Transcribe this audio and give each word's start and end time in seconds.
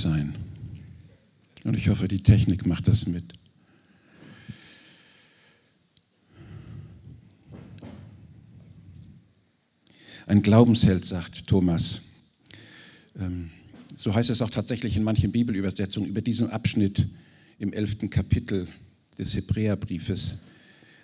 sein. 0.00 0.34
Und 1.64 1.76
ich 1.76 1.88
hoffe, 1.88 2.08
die 2.08 2.22
Technik 2.22 2.66
macht 2.66 2.88
das 2.88 3.06
mit. 3.06 3.34
Ein 10.26 10.42
Glaubensheld, 10.42 11.04
sagt 11.04 11.46
Thomas. 11.46 12.02
Ähm, 13.18 13.50
so 13.96 14.14
heißt 14.14 14.30
es 14.30 14.40
auch 14.42 14.50
tatsächlich 14.50 14.96
in 14.96 15.02
manchen 15.02 15.32
Bibelübersetzungen 15.32 16.08
über 16.08 16.22
diesen 16.22 16.50
Abschnitt 16.50 17.06
im 17.58 17.72
elften 17.72 18.08
Kapitel 18.08 18.68
des 19.18 19.34
Hebräerbriefes. 19.34 20.38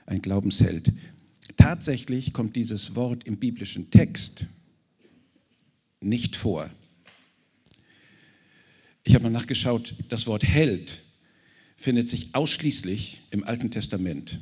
Ein 0.07 0.23
Glaubensheld. 0.23 0.93
Tatsächlich 1.57 2.33
kommt 2.33 2.57
dieses 2.57 2.95
Wort 2.95 3.25
im 3.25 3.37
biblischen 3.37 3.91
Text 3.91 4.47
nicht 6.01 6.37
vor. 6.37 6.71
Ich 9.09 9.14
habe 9.14 9.23
mal 9.23 9.30
nachgeschaut, 9.30 9.95
das 10.09 10.27
Wort 10.27 10.43
Held 10.43 10.99
findet 11.76 12.08
sich 12.08 12.35
ausschließlich 12.35 13.22
im 13.31 13.44
Alten 13.44 13.71
Testament. 13.71 14.40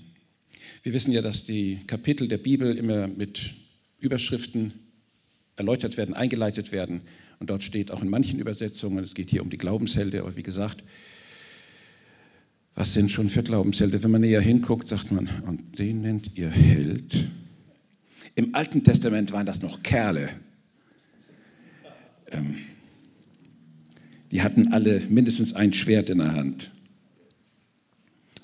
Wir 0.82 0.94
wissen 0.94 1.12
ja, 1.12 1.20
dass 1.20 1.44
die 1.44 1.80
Kapitel 1.86 2.28
der 2.28 2.38
Bibel 2.38 2.74
immer 2.78 3.06
mit 3.06 3.52
Überschriften 4.00 4.72
erläutert 5.56 5.98
werden, 5.98 6.14
eingeleitet 6.14 6.72
werden. 6.72 7.02
Und 7.40 7.50
dort 7.50 7.62
steht 7.62 7.90
auch 7.90 8.00
in 8.00 8.08
manchen 8.08 8.38
Übersetzungen, 8.38 9.04
es 9.04 9.12
geht 9.12 9.28
hier 9.28 9.42
um 9.42 9.50
die 9.50 9.58
Glaubenshelden, 9.58 10.20
aber 10.20 10.34
wie 10.34 10.42
gesagt, 10.42 10.82
was 12.74 12.94
sind 12.94 13.10
schon 13.10 13.28
für 13.28 13.42
Glaubenshelden? 13.42 14.02
Wenn 14.02 14.12
man 14.12 14.22
näher 14.22 14.40
hinguckt, 14.40 14.88
sagt 14.88 15.12
man, 15.12 15.28
und 15.46 15.78
den 15.78 16.00
nennt 16.00 16.38
ihr 16.38 16.48
Held. 16.48 17.28
Im 18.34 18.54
Alten 18.54 18.82
Testament 18.82 19.30
waren 19.30 19.44
das 19.44 19.60
noch 19.60 19.82
Kerle. 19.82 20.30
Ähm, 22.30 22.56
die 24.34 24.42
hatten 24.42 24.72
alle 24.72 24.98
mindestens 25.08 25.54
ein 25.54 25.72
Schwert 25.72 26.10
in 26.10 26.18
der 26.18 26.32
Hand. 26.32 26.72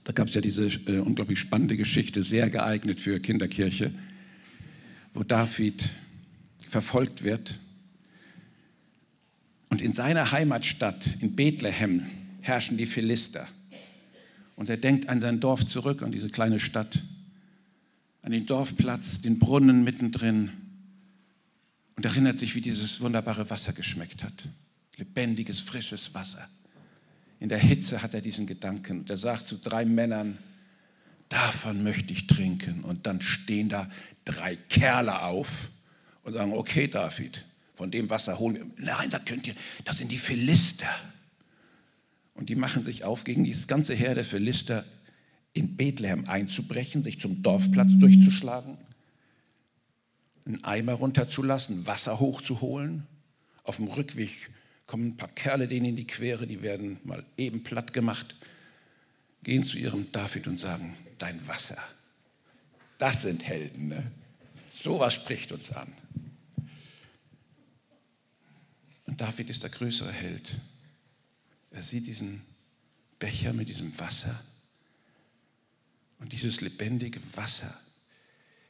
Da 0.04 0.12
gab 0.12 0.28
es 0.28 0.34
ja 0.34 0.40
diese 0.40 0.66
äh, 0.66 0.98
unglaublich 0.98 1.40
spannende 1.40 1.76
Geschichte, 1.76 2.22
sehr 2.22 2.48
geeignet 2.48 3.00
für 3.00 3.18
Kinderkirche, 3.18 3.92
wo 5.14 5.24
David 5.24 5.88
verfolgt 6.68 7.24
wird. 7.24 7.58
Und 9.70 9.82
in 9.82 9.92
seiner 9.92 10.30
Heimatstadt, 10.30 11.16
in 11.22 11.34
Bethlehem, 11.34 12.06
herrschen 12.42 12.76
die 12.76 12.86
Philister. 12.86 13.48
Und 14.54 14.70
er 14.70 14.76
denkt 14.76 15.08
an 15.08 15.20
sein 15.20 15.40
Dorf 15.40 15.66
zurück, 15.66 16.02
an 16.02 16.12
diese 16.12 16.30
kleine 16.30 16.60
Stadt, 16.60 17.02
an 18.22 18.30
den 18.30 18.46
Dorfplatz, 18.46 19.22
den 19.22 19.40
Brunnen 19.40 19.82
mittendrin 19.82 20.50
und 21.96 22.04
erinnert 22.04 22.38
sich, 22.38 22.54
wie 22.54 22.60
dieses 22.60 23.00
wunderbare 23.00 23.50
Wasser 23.50 23.72
geschmeckt 23.72 24.22
hat. 24.22 24.44
Lebendiges, 25.00 25.60
frisches 25.60 26.14
Wasser. 26.14 26.48
In 27.40 27.48
der 27.48 27.58
Hitze 27.58 28.02
hat 28.02 28.14
er 28.14 28.20
diesen 28.20 28.46
Gedanken. 28.46 29.00
Und 29.00 29.10
er 29.10 29.18
sagt 29.18 29.46
zu 29.46 29.56
drei 29.56 29.84
Männern, 29.84 30.38
davon 31.28 31.82
möchte 31.82 32.12
ich 32.12 32.26
trinken. 32.26 32.84
Und 32.84 33.06
dann 33.06 33.20
stehen 33.20 33.68
da 33.68 33.90
drei 34.24 34.56
Kerle 34.56 35.22
auf 35.22 35.70
und 36.22 36.34
sagen, 36.34 36.52
okay 36.52 36.86
David, 36.86 37.44
von 37.74 37.90
dem 37.90 38.10
Wasser 38.10 38.38
holen 38.38 38.56
wir. 38.56 38.84
Nein, 38.84 39.10
da 39.10 39.18
könnt 39.18 39.46
ihr, 39.46 39.54
das 39.84 39.98
sind 39.98 40.12
die 40.12 40.18
Philister. 40.18 40.90
Und 42.34 42.50
die 42.50 42.54
machen 42.54 42.84
sich 42.84 43.04
auf, 43.04 43.24
gegen 43.24 43.44
dieses 43.44 43.66
ganze 43.66 43.94
Heer 43.94 44.14
der 44.14 44.24
Philister 44.24 44.84
in 45.52 45.76
Bethlehem 45.76 46.28
einzubrechen, 46.28 47.02
sich 47.02 47.20
zum 47.20 47.42
Dorfplatz 47.42 47.90
durchzuschlagen, 47.98 48.78
einen 50.44 50.62
Eimer 50.62 50.92
runterzulassen, 50.92 51.86
Wasser 51.86 52.20
hochzuholen. 52.20 53.06
Auf 53.62 53.76
dem 53.76 53.88
Rückweg 53.88 54.50
kommen 54.90 55.10
ein 55.10 55.16
paar 55.16 55.28
Kerle 55.28 55.68
denen 55.68 55.86
in 55.86 55.96
die 55.96 56.06
Quere, 56.08 56.48
die 56.48 56.62
werden 56.62 56.98
mal 57.04 57.24
eben 57.36 57.62
platt 57.62 57.92
gemacht, 57.92 58.34
gehen 59.44 59.64
zu 59.64 59.78
ihrem 59.78 60.10
David 60.10 60.48
und 60.48 60.58
sagen, 60.58 60.96
dein 61.16 61.46
Wasser, 61.46 61.78
das 62.98 63.22
sind 63.22 63.44
Helden. 63.44 63.90
Ne? 63.90 64.10
Sowas 64.82 65.14
spricht 65.14 65.52
uns 65.52 65.70
an. 65.70 65.92
Und 69.06 69.20
David 69.20 69.48
ist 69.48 69.62
der 69.62 69.70
größere 69.70 70.10
Held. 70.10 70.58
Er 71.70 71.82
sieht 71.82 72.08
diesen 72.08 72.42
Becher 73.20 73.52
mit 73.52 73.68
diesem 73.68 73.96
Wasser. 73.96 74.42
Und 76.18 76.32
dieses 76.32 76.62
lebendige 76.62 77.20
Wasser 77.36 77.80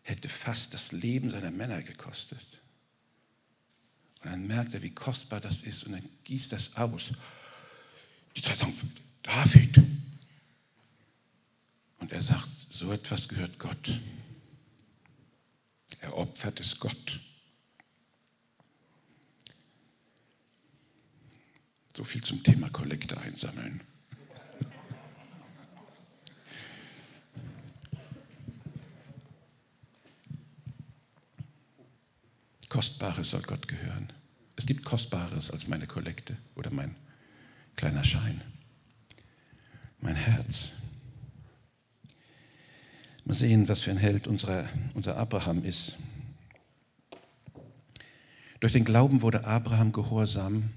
hätte 0.03 0.29
fast 0.29 0.75
das 0.75 0.93
Leben 0.93 1.31
seiner 1.31 1.51
Männer 1.51 1.81
gekostet. 1.81 2.60
Und 4.23 4.31
dann 4.31 4.47
merkt 4.47 4.75
er, 4.75 4.83
wie 4.83 4.91
kostbar 4.91 5.41
das 5.41 5.63
ist 5.63 5.85
und 5.85 5.93
dann 5.93 6.09
gießt 6.25 6.53
das 6.53 6.77
aus. 6.77 7.11
Die 8.37 8.43
drei 8.43 8.55
sagen, 8.55 8.75
David. 9.23 9.83
Und 11.99 12.13
er 12.13 12.23
sagt, 12.23 12.49
so 12.69 12.93
etwas 12.93 13.29
gehört 13.29 13.59
Gott. 13.59 14.01
Er 16.01 16.17
opfert 16.17 16.61
es 16.61 16.79
Gott. 16.79 17.21
So 21.97 22.05
viel 22.05 22.23
zum 22.23 22.43
Thema 22.43 22.71
Kollekte 22.71 23.19
einsammeln. 23.19 23.83
Kostbares 32.81 33.29
soll 33.29 33.43
Gott 33.43 33.69
gehören. 33.69 34.11
Es 34.57 34.65
gibt 34.65 34.87
Kostbares 34.87 35.51
als 35.51 35.69
meine 35.69 35.87
Kollekte 35.87 36.35
oder 36.55 36.71
mein 36.71 36.97
kleiner 37.77 38.03
Schein. 38.05 38.41
Mein 40.01 40.17
Herz. 40.17 40.73
Mal 43.27 43.35
sehen, 43.35 43.69
was 43.69 43.83
für 43.83 43.91
ein 43.91 43.99
Held 43.99 44.27
unser, 44.27 44.67
unser 44.95 45.19
Abraham 45.19 45.63
ist. 45.63 45.99
Durch 48.61 48.73
den 48.73 48.87
Glauben 48.87 49.21
wurde 49.21 49.45
Abraham 49.45 49.93
gehorsam 49.93 50.71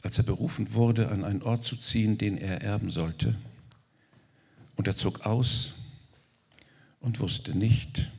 als 0.00 0.16
er 0.16 0.24
berufen 0.24 0.72
wurde, 0.72 1.10
an 1.10 1.24
einen 1.24 1.42
Ort 1.42 1.66
zu 1.66 1.76
ziehen, 1.76 2.16
den 2.16 2.38
er 2.38 2.62
erben 2.62 2.90
sollte. 2.90 3.36
Und 4.76 4.86
er 4.86 4.96
zog 4.96 5.26
aus 5.26 5.74
und 7.00 7.20
wusste 7.20 7.56
nicht, 7.56 8.10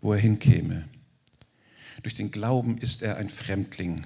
wo 0.00 0.12
er 0.12 0.18
hinkäme. 0.18 0.88
Durch 2.02 2.14
den 2.14 2.30
Glauben 2.30 2.78
ist 2.78 3.02
er 3.02 3.16
ein 3.16 3.28
Fremdling 3.28 4.00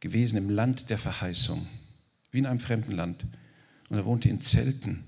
gewesen 0.00 0.36
im 0.36 0.50
Land 0.50 0.90
der 0.90 0.98
Verheißung, 0.98 1.66
wie 2.30 2.38
in 2.38 2.46
einem 2.46 2.60
fremden 2.60 2.92
Land. 2.92 3.24
Und 3.88 3.96
er 3.96 4.04
wohnte 4.04 4.28
in 4.28 4.40
Zelten 4.40 5.04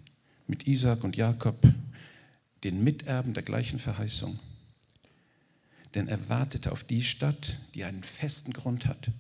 mit 0.47 0.67
Isaac 0.67 1.05
und 1.05 1.17
Jakob, 1.17 1.57
den 2.65 2.83
Miterben 2.83 3.35
der 3.35 3.43
gleichen 3.43 3.79
Verheißung. 3.79 4.39
Denn 5.95 6.09
er 6.09 6.29
wartete 6.29 6.73
auf 6.73 6.85
die 6.85 7.05
Stadt, 7.05 7.59
die 7.75 7.85
einen 7.85 8.03
festen 8.03 8.53
Grund 8.53 8.87
hat 8.87 9.11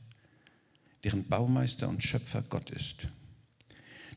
deren 1.06 1.22
Baumeister 1.22 1.88
und 1.88 2.02
Schöpfer 2.02 2.42
Gott 2.42 2.70
ist. 2.70 3.06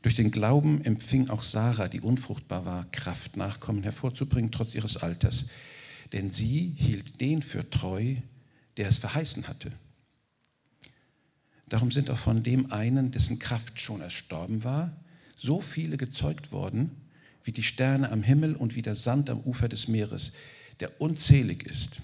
Durch 0.02 0.16
den 0.16 0.32
Glauben 0.32 0.84
empfing 0.84 1.30
auch 1.30 1.44
Sarah, 1.44 1.86
die 1.86 2.00
unfruchtbar 2.00 2.64
war, 2.64 2.84
Kraft, 2.90 3.36
Nachkommen 3.36 3.84
hervorzubringen, 3.84 4.50
trotz 4.50 4.74
ihres 4.74 4.96
Alters. 4.96 5.44
Denn 6.12 6.30
sie 6.30 6.74
hielt 6.76 7.20
den 7.20 7.42
für 7.42 7.68
treu, 7.70 8.16
der 8.76 8.88
es 8.88 8.98
verheißen 8.98 9.48
hatte. 9.48 9.72
Darum 11.68 11.92
sind 11.92 12.10
auch 12.10 12.18
von 12.18 12.42
dem 12.42 12.72
einen, 12.72 13.12
dessen 13.12 13.38
Kraft 13.38 13.80
schon 13.80 14.00
erstorben 14.00 14.64
war, 14.64 14.92
so 15.38 15.60
viele 15.60 15.96
gezeugt 15.96 16.50
worden, 16.50 16.90
wie 17.44 17.52
die 17.52 17.62
Sterne 17.62 18.10
am 18.10 18.22
Himmel 18.22 18.56
und 18.56 18.74
wie 18.74 18.82
der 18.82 18.96
Sand 18.96 19.30
am 19.30 19.40
Ufer 19.40 19.68
des 19.68 19.88
Meeres, 19.88 20.32
der 20.80 21.00
unzählig 21.00 21.64
ist. 21.64 22.02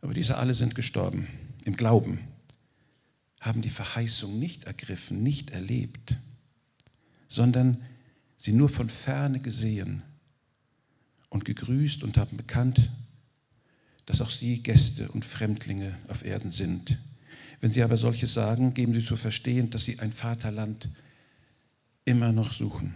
Aber 0.00 0.14
diese 0.14 0.38
alle 0.38 0.54
sind 0.54 0.74
gestorben 0.74 1.26
im 1.64 1.76
Glauben 1.76 2.20
haben 3.40 3.62
die 3.62 3.70
Verheißung 3.70 4.38
nicht 4.38 4.64
ergriffen, 4.64 5.22
nicht 5.22 5.50
erlebt, 5.50 6.16
sondern 7.26 7.82
sie 8.38 8.52
nur 8.52 8.68
von 8.68 8.90
ferne 8.90 9.40
gesehen 9.40 10.02
und 11.30 11.44
gegrüßt 11.44 12.02
und 12.02 12.18
haben 12.18 12.36
bekannt, 12.36 12.90
dass 14.04 14.20
auch 14.20 14.30
sie 14.30 14.62
Gäste 14.62 15.08
und 15.08 15.24
Fremdlinge 15.24 15.96
auf 16.08 16.24
Erden 16.24 16.50
sind. 16.50 16.98
Wenn 17.60 17.70
sie 17.70 17.82
aber 17.82 17.96
solches 17.96 18.34
sagen, 18.34 18.74
geben 18.74 18.92
sie 18.92 19.04
zu 19.04 19.16
verstehen, 19.16 19.70
dass 19.70 19.84
sie 19.84 19.98
ein 20.00 20.12
Vaterland 20.12 20.88
immer 22.04 22.32
noch 22.32 22.52
suchen. 22.52 22.94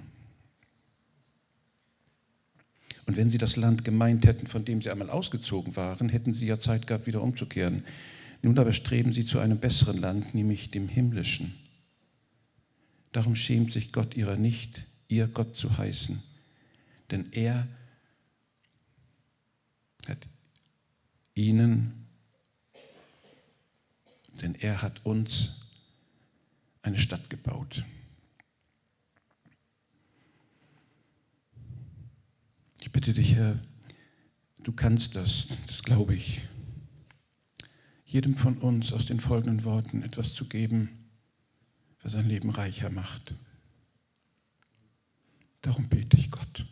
Und 3.06 3.16
wenn 3.16 3.30
sie 3.30 3.38
das 3.38 3.56
Land 3.56 3.84
gemeint 3.84 4.26
hätten, 4.26 4.46
von 4.46 4.64
dem 4.64 4.80
sie 4.80 4.90
einmal 4.90 5.10
ausgezogen 5.10 5.76
waren, 5.76 6.08
hätten 6.08 6.32
sie 6.32 6.46
ja 6.46 6.58
Zeit 6.58 6.86
gehabt, 6.86 7.06
wieder 7.06 7.22
umzukehren. 7.22 7.84
Nun 8.42 8.58
aber 8.58 8.72
streben 8.72 9.12
sie 9.12 9.26
zu 9.26 9.38
einem 9.38 9.58
besseren 9.58 9.98
Land, 9.98 10.34
nämlich 10.34 10.70
dem 10.70 10.88
himmlischen. 10.88 11.54
Darum 13.12 13.36
schämt 13.36 13.72
sich 13.72 13.92
Gott 13.92 14.16
ihrer 14.16 14.36
nicht, 14.36 14.86
ihr 15.08 15.28
Gott 15.28 15.56
zu 15.56 15.76
heißen, 15.76 16.22
denn 17.10 17.26
er 17.32 17.68
hat 20.08 20.26
ihnen 21.34 22.04
denn 24.40 24.54
er 24.54 24.82
hat 24.82 25.04
uns 25.04 25.70
eine 26.82 26.98
Stadt 26.98 27.30
gebaut. 27.30 27.84
Ich 32.80 32.92
bitte 32.92 33.14
dich, 33.14 33.34
Herr, 33.34 33.58
du 34.62 34.72
kannst 34.72 35.16
das, 35.16 35.48
das 35.66 35.82
glaube 35.82 36.14
ich, 36.14 36.42
jedem 38.04 38.36
von 38.36 38.58
uns 38.58 38.92
aus 38.92 39.06
den 39.06 39.18
folgenden 39.18 39.64
Worten 39.64 40.02
etwas 40.02 40.34
zu 40.34 40.44
geben, 40.44 41.08
was 42.02 42.12
sein 42.12 42.28
Leben 42.28 42.50
reicher 42.50 42.90
macht. 42.90 43.34
Darum 45.62 45.88
bete 45.88 46.16
ich 46.18 46.30
Gott. 46.30 46.66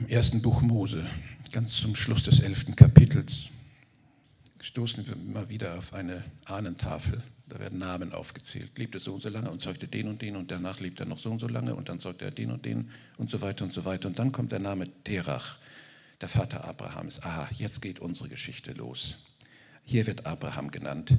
Im 0.00 0.06
ersten 0.06 0.40
Buch 0.40 0.62
Mose, 0.62 1.04
ganz 1.50 1.74
zum 1.76 1.96
Schluss 1.96 2.22
des 2.22 2.38
elften 2.38 2.76
Kapitels, 2.76 3.50
stoßen 4.60 5.04
wir 5.08 5.16
mal 5.16 5.48
wieder 5.48 5.76
auf 5.76 5.92
eine 5.92 6.22
Ahnentafel. 6.44 7.20
Da 7.48 7.58
werden 7.58 7.80
Namen 7.80 8.12
aufgezählt. 8.12 8.78
Lebte 8.78 9.00
so 9.00 9.14
und 9.14 9.22
so 9.22 9.28
lange 9.28 9.50
und 9.50 9.60
zeugte 9.60 9.88
den 9.88 10.06
und 10.06 10.22
den 10.22 10.36
und 10.36 10.52
danach 10.52 10.78
lebt 10.78 11.00
er 11.00 11.06
noch 11.06 11.18
so 11.18 11.32
und 11.32 11.40
so 11.40 11.48
lange 11.48 11.74
und 11.74 11.88
dann 11.88 11.98
zeugte 11.98 12.26
er 12.26 12.30
den 12.30 12.52
und 12.52 12.64
den 12.64 12.90
und 13.16 13.28
so 13.28 13.40
weiter 13.40 13.64
und 13.64 13.72
so 13.72 13.84
weiter. 13.84 14.06
Und 14.06 14.20
dann 14.20 14.30
kommt 14.30 14.52
der 14.52 14.60
Name 14.60 14.88
Terach, 15.02 15.56
der 16.20 16.28
Vater 16.28 16.64
Abrahams. 16.64 17.20
Aha, 17.24 17.48
jetzt 17.56 17.82
geht 17.82 17.98
unsere 17.98 18.28
Geschichte 18.28 18.74
los. 18.74 19.16
Hier 19.84 20.06
wird 20.06 20.26
Abraham 20.26 20.70
genannt. 20.70 21.12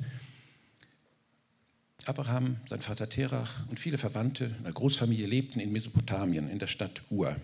Abraham, 2.05 2.55
sein 2.67 2.79
Vater 2.79 3.09
Terach 3.09 3.67
und 3.67 3.77
viele 3.77 3.97
Verwandte 3.97 4.55
einer 4.59 4.71
Großfamilie 4.71 5.27
lebten 5.27 5.59
in 5.59 5.73
Mesopotamien, 5.73 6.49
in 6.49 6.59
der 6.59 6.67
Stadt 6.67 7.01
Ur. 7.09 7.35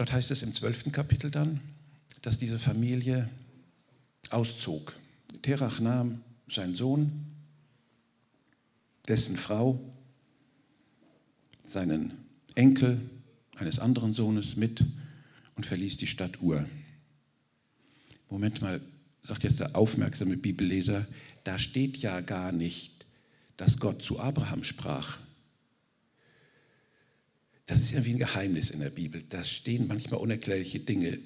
Dort 0.00 0.14
heißt 0.14 0.30
es 0.30 0.40
im 0.40 0.54
zwölften 0.54 0.92
Kapitel 0.92 1.30
dann, 1.30 1.60
dass 2.22 2.38
diese 2.38 2.58
Familie 2.58 3.28
auszog. 4.30 4.98
Terach 5.42 5.78
nahm 5.78 6.22
seinen 6.48 6.74
Sohn, 6.74 7.12
dessen 9.08 9.36
Frau, 9.36 9.78
seinen 11.62 12.12
Enkel 12.54 12.98
eines 13.56 13.78
anderen 13.78 14.14
Sohnes 14.14 14.56
mit 14.56 14.82
und 15.56 15.66
verließ 15.66 15.98
die 15.98 16.06
Stadt 16.06 16.40
Ur. 16.40 16.64
Moment 18.30 18.62
mal, 18.62 18.80
sagt 19.22 19.44
jetzt 19.44 19.60
der 19.60 19.76
aufmerksame 19.76 20.38
Bibelleser, 20.38 21.06
da 21.44 21.58
steht 21.58 21.98
ja 21.98 22.22
gar 22.22 22.52
nicht, 22.52 23.04
dass 23.58 23.78
Gott 23.78 24.02
zu 24.02 24.18
Abraham 24.18 24.64
sprach. 24.64 25.18
Das 27.70 27.78
ist 27.78 27.92
irgendwie 27.92 28.14
ein 28.14 28.18
Geheimnis 28.18 28.70
in 28.70 28.80
der 28.80 28.90
Bibel. 28.90 29.22
Da 29.28 29.44
stehen 29.44 29.86
manchmal 29.86 30.18
unerklärliche 30.18 30.80
Dinge. 30.80 31.20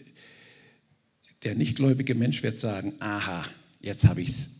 Der 1.42 1.54
nichtgläubige 1.54 2.14
Mensch 2.14 2.42
wird 2.42 2.60
sagen, 2.60 2.92
aha, 2.98 3.46
jetzt 3.80 4.04
habe 4.04 4.20
ich 4.20 4.28
es, 4.28 4.50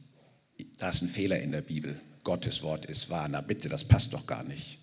da 0.78 0.88
ist 0.88 1.02
ein 1.02 1.08
Fehler 1.08 1.40
in 1.40 1.52
der 1.52 1.60
Bibel. 1.60 2.00
Gottes 2.22 2.62
Wort 2.62 2.86
ist 2.86 3.10
wahr. 3.10 3.28
Na 3.28 3.42
bitte, 3.42 3.68
das 3.68 3.84
passt 3.84 4.14
doch 4.14 4.24
gar 4.24 4.44
nicht. 4.44 4.78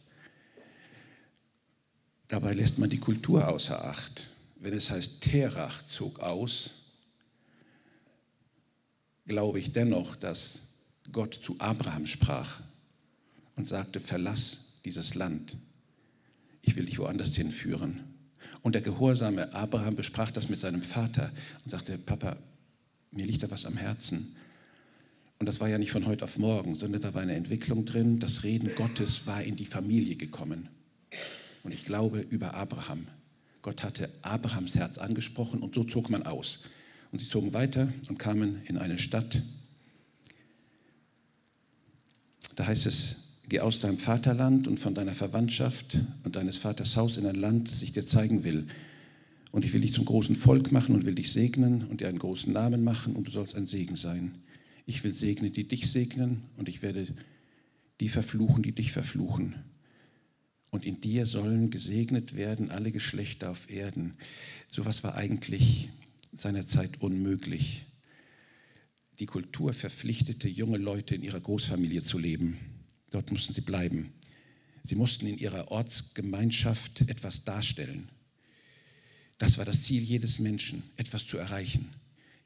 Dabei 2.27 2.53
lässt 2.53 2.77
man 2.77 2.91
die 2.91 2.99
Kultur 2.99 3.47
außer 3.47 3.83
Acht. 3.83 4.27
Wenn 4.57 4.75
es 4.75 4.91
heißt, 4.91 5.21
Terach 5.21 5.83
zog 5.85 6.19
aus, 6.19 6.69
glaube 9.25 9.57
ich 9.57 9.71
dennoch, 9.71 10.15
dass 10.15 10.59
Gott 11.11 11.39
zu 11.43 11.55
Abraham 11.57 12.05
sprach 12.05 12.59
und 13.55 13.67
sagte, 13.67 13.99
verlass 13.99 14.59
dieses 14.85 15.15
Land. 15.15 15.57
Ich 16.61 16.75
will 16.75 16.85
dich 16.85 16.99
woanders 16.99 17.35
hinführen. 17.35 18.01
Und 18.61 18.75
der 18.75 18.81
gehorsame 18.81 19.53
Abraham 19.53 19.95
besprach 19.95 20.31
das 20.31 20.49
mit 20.49 20.59
seinem 20.59 20.81
Vater 20.81 21.31
und 21.63 21.71
sagte, 21.71 21.97
Papa, 21.97 22.37
mir 23.11 23.25
liegt 23.25 23.43
da 23.43 23.51
was 23.51 23.65
am 23.65 23.77
Herzen. 23.77 24.35
Und 25.39 25.47
das 25.47 25.59
war 25.59 25.67
ja 25.67 25.79
nicht 25.79 25.91
von 25.91 26.05
heute 26.05 26.23
auf 26.23 26.37
morgen, 26.37 26.75
sondern 26.75 27.01
da 27.01 27.13
war 27.15 27.21
eine 27.21 27.33
Entwicklung 27.33 27.85
drin. 27.85 28.19
Das 28.19 28.43
Reden 28.43 28.69
Gottes 28.75 29.25
war 29.25 29.43
in 29.43 29.55
die 29.55 29.65
Familie 29.65 30.15
gekommen. 30.15 30.69
Und 31.63 31.73
ich 31.73 31.85
glaube 31.85 32.19
über 32.19 32.53
Abraham. 32.53 33.07
Gott 33.61 33.83
hatte 33.83 34.09
Abrahams 34.21 34.75
Herz 34.75 34.97
angesprochen 34.97 35.61
und 35.61 35.75
so 35.75 35.83
zog 35.83 36.09
man 36.09 36.23
aus. 36.23 36.59
Und 37.11 37.19
sie 37.19 37.27
zogen 37.27 37.53
weiter 37.53 37.91
und 38.07 38.17
kamen 38.17 38.61
in 38.65 38.77
eine 38.77 38.97
Stadt. 38.97 39.41
Da 42.55 42.67
heißt 42.67 42.85
es, 42.85 43.20
Geh 43.51 43.59
aus 43.59 43.79
deinem 43.79 43.99
Vaterland 43.99 44.69
und 44.69 44.79
von 44.79 44.95
deiner 44.95 45.13
Verwandtschaft 45.13 45.99
und 46.23 46.37
deines 46.37 46.57
Vaters 46.57 46.95
Haus 46.95 47.17
in 47.17 47.25
ein 47.25 47.35
Land, 47.35 47.69
das 47.69 47.81
ich 47.81 47.91
dir 47.91 48.07
zeigen 48.07 48.45
will. 48.45 48.65
Und 49.51 49.65
ich 49.65 49.73
will 49.73 49.81
dich 49.81 49.91
zum 49.91 50.05
großen 50.05 50.35
Volk 50.35 50.71
machen 50.71 50.95
und 50.95 51.05
will 51.05 51.15
dich 51.15 51.33
segnen 51.33 51.83
und 51.83 51.99
dir 51.99 52.07
einen 52.07 52.17
großen 52.17 52.53
Namen 52.53 52.81
machen 52.81 53.13
und 53.13 53.27
du 53.27 53.31
sollst 53.31 53.55
ein 53.55 53.67
Segen 53.67 53.97
sein. 53.97 54.35
Ich 54.85 55.03
will 55.03 55.11
segnen, 55.11 55.51
die 55.51 55.67
dich 55.67 55.91
segnen 55.91 56.43
und 56.55 56.69
ich 56.69 56.81
werde 56.81 57.07
die 57.99 58.07
verfluchen, 58.07 58.63
die 58.63 58.71
dich 58.71 58.93
verfluchen. 58.93 59.55
Und 60.69 60.85
in 60.85 61.01
dir 61.01 61.25
sollen 61.25 61.71
gesegnet 61.71 62.37
werden 62.37 62.71
alle 62.71 62.93
Geschlechter 62.93 63.51
auf 63.51 63.69
Erden. 63.69 64.13
Sowas 64.69 65.03
war 65.03 65.15
eigentlich 65.15 65.89
seinerzeit 66.31 67.01
unmöglich. 67.01 67.83
Die 69.19 69.25
Kultur 69.25 69.73
verpflichtete 69.73 70.47
junge 70.47 70.77
Leute 70.77 71.15
in 71.15 71.21
ihrer 71.21 71.41
Großfamilie 71.41 72.01
zu 72.01 72.17
leben. 72.17 72.57
Dort 73.11 73.31
mussten 73.31 73.53
sie 73.53 73.61
bleiben. 73.61 74.11
Sie 74.83 74.95
mussten 74.95 75.27
in 75.27 75.37
ihrer 75.37 75.69
Ortsgemeinschaft 75.69 77.01
etwas 77.01 77.43
darstellen. 77.43 78.09
Das 79.37 79.57
war 79.57 79.65
das 79.65 79.83
Ziel 79.83 80.01
jedes 80.01 80.39
Menschen, 80.39 80.83
etwas 80.97 81.25
zu 81.25 81.37
erreichen. 81.37 81.93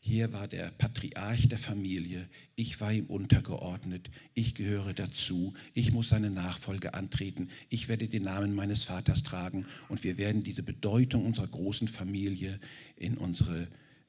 Hier 0.07 0.33
war 0.33 0.47
der 0.47 0.69
Patriarch 0.69 1.49
der 1.49 1.57
Familie, 1.57 2.29
ich 2.55 2.79
war 2.79 2.93
ihm 2.93 3.07
untergeordnet, 3.07 4.11
ich 4.35 4.53
gehöre 4.53 4.93
dazu, 4.93 5.55
ich 5.73 5.91
muss 5.93 6.09
seine 6.09 6.29
Nachfolge 6.29 6.93
antreten, 6.93 7.49
ich 7.69 7.87
werde 7.87 8.07
den 8.07 8.21
Namen 8.21 8.53
meines 8.53 8.83
Vaters 8.83 9.23
tragen 9.23 9.65
und 9.89 10.03
wir 10.03 10.19
werden 10.19 10.43
diese 10.43 10.61
Bedeutung 10.61 11.25
unserer 11.25 11.47
großen 11.47 11.87
Familie 11.87 12.59
in 12.95 13.17
unsere 13.17 13.67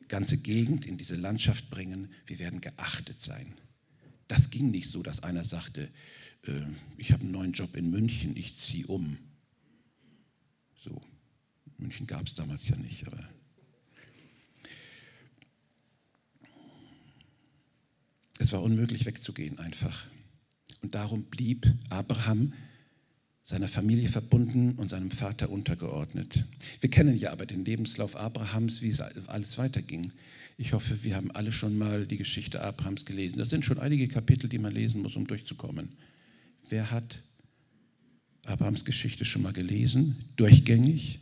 ganze 0.08 0.36
Gegend, 0.36 0.84
in 0.84 0.98
diese 0.98 1.16
Landschaft 1.16 1.70
bringen, 1.70 2.10
wir 2.26 2.38
werden 2.38 2.60
geachtet 2.60 3.22
sein. 3.22 3.54
Das 4.28 4.50
ging 4.50 4.70
nicht 4.70 4.90
so, 4.90 5.02
dass 5.02 5.22
einer 5.22 5.44
sagte, 5.44 5.88
äh, 6.48 6.66
ich 6.96 7.12
habe 7.12 7.22
einen 7.22 7.32
neuen 7.32 7.52
Job 7.52 7.76
in 7.76 7.90
München, 7.90 8.36
ich 8.36 8.58
ziehe 8.58 8.86
um. 8.86 9.18
So, 10.84 11.00
München 11.78 12.06
gab 12.06 12.26
es 12.26 12.34
damals 12.34 12.68
ja 12.68 12.76
nicht, 12.76 13.06
aber. 13.06 13.28
Es 18.38 18.52
war 18.52 18.62
unmöglich 18.62 19.06
wegzugehen 19.06 19.58
einfach. 19.58 20.04
Und 20.82 20.94
darum 20.94 21.24
blieb 21.24 21.66
Abraham 21.88 22.52
seiner 23.42 23.68
Familie 23.68 24.08
verbunden 24.08 24.72
und 24.72 24.90
seinem 24.90 25.10
Vater 25.10 25.50
untergeordnet. 25.50 26.44
Wir 26.80 26.90
kennen 26.90 27.16
ja 27.16 27.30
aber 27.30 27.46
den 27.46 27.64
Lebenslauf 27.64 28.16
Abrahams, 28.16 28.82
wie 28.82 28.88
es 28.88 29.00
alles 29.00 29.56
weiterging. 29.56 30.10
Ich 30.58 30.72
hoffe, 30.72 31.04
wir 31.04 31.14
haben 31.14 31.30
alle 31.30 31.52
schon 31.52 31.78
mal 31.78 32.06
die 32.06 32.16
Geschichte 32.16 32.60
Abrahams 32.60 33.04
gelesen. 33.04 33.38
Das 33.38 33.50
sind 33.50 33.64
schon 33.64 33.78
einige 33.78 34.08
Kapitel, 34.08 34.48
die 34.48 34.58
man 34.58 34.72
lesen 34.72 35.02
muss, 35.02 35.14
um 35.14 35.26
durchzukommen. 35.26 35.90
Wer 36.68 36.90
hat 36.90 37.22
Abrahams 38.44 38.84
Geschichte 38.84 39.24
schon 39.24 39.42
mal 39.42 39.52
gelesen? 39.52 40.16
Durchgängig? 40.36 41.20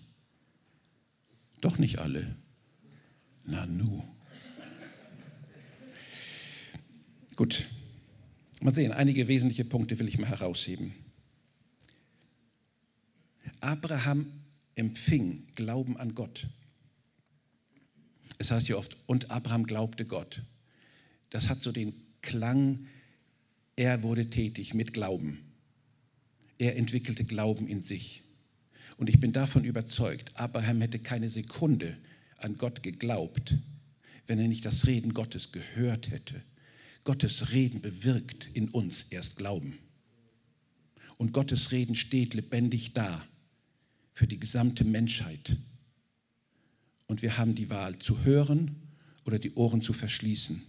Doch 1.61 1.79
nicht 1.79 1.99
alle. 1.99 2.35
Na 3.45 3.67
nu. 3.67 4.03
Gut. 7.37 7.65
Mal 8.63 8.73
sehen, 8.73 8.93
einige 8.93 9.29
wesentliche 9.29 9.65
Punkte 9.65 9.99
will 9.99 10.09
ich 10.09 10.19
mal 10.19 10.29
herausheben. 10.29 10.95
Abraham 13.61 14.27
empfing 14.75 15.47
Glauben 15.55 15.97
an 15.97 16.15
Gott. 16.15 16.47
Es 18.39 18.51
heißt 18.51 18.69
ja 18.69 18.77
oft, 18.77 18.97
und 19.07 19.31
Abraham 19.31 19.67
glaubte 19.67 20.07
Gott. 20.07 20.43
Das 21.31 21.49
hat 21.49 21.63
so 21.63 21.73
den 21.73 21.95
Klang 22.23 22.87
er 23.77 24.03
wurde 24.03 24.31
tätig 24.31 24.75
mit 24.75 24.93
Glauben. 24.93 25.39
Er 26.59 26.77
entwickelte 26.77 27.25
Glauben 27.25 27.67
in 27.67 27.83
sich. 27.83 28.23
Und 28.97 29.09
ich 29.09 29.19
bin 29.19 29.33
davon 29.33 29.65
überzeugt, 29.65 30.37
Abraham 30.37 30.81
hätte 30.81 31.01
keine 31.01 31.29
Sekunde 31.29 31.97
an 32.37 32.57
Gott 32.57 32.83
geglaubt, 32.83 33.57
wenn 34.27 34.39
er 34.39 34.49
nicht 34.49 34.65
das 34.65 34.87
Reden 34.87 35.15
Gottes 35.15 35.51
gehört 35.51 36.11
hätte. 36.11 36.43
Gottes 37.03 37.53
Reden 37.53 37.83
bewirkt 37.83 38.49
in 38.55 38.69
uns 38.69 39.05
erst 39.11 39.37
Glauben. 39.37 39.79
Und 41.19 41.33
Gottes 41.33 41.73
Reden 41.73 41.95
steht 41.95 42.35
lebendig 42.35 42.93
da 42.93 43.27
für 44.13 44.27
die 44.27 44.39
gesamte 44.39 44.85
Menschheit. 44.85 45.57
Und 47.07 47.23
wir 47.23 47.37
haben 47.37 47.55
die 47.55 47.69
Wahl 47.69 47.99
zu 47.99 48.25
hören 48.25 48.77
oder 49.25 49.39
die 49.39 49.53
Ohren 49.55 49.83
zu 49.83 49.93
verschließen. 49.93 50.63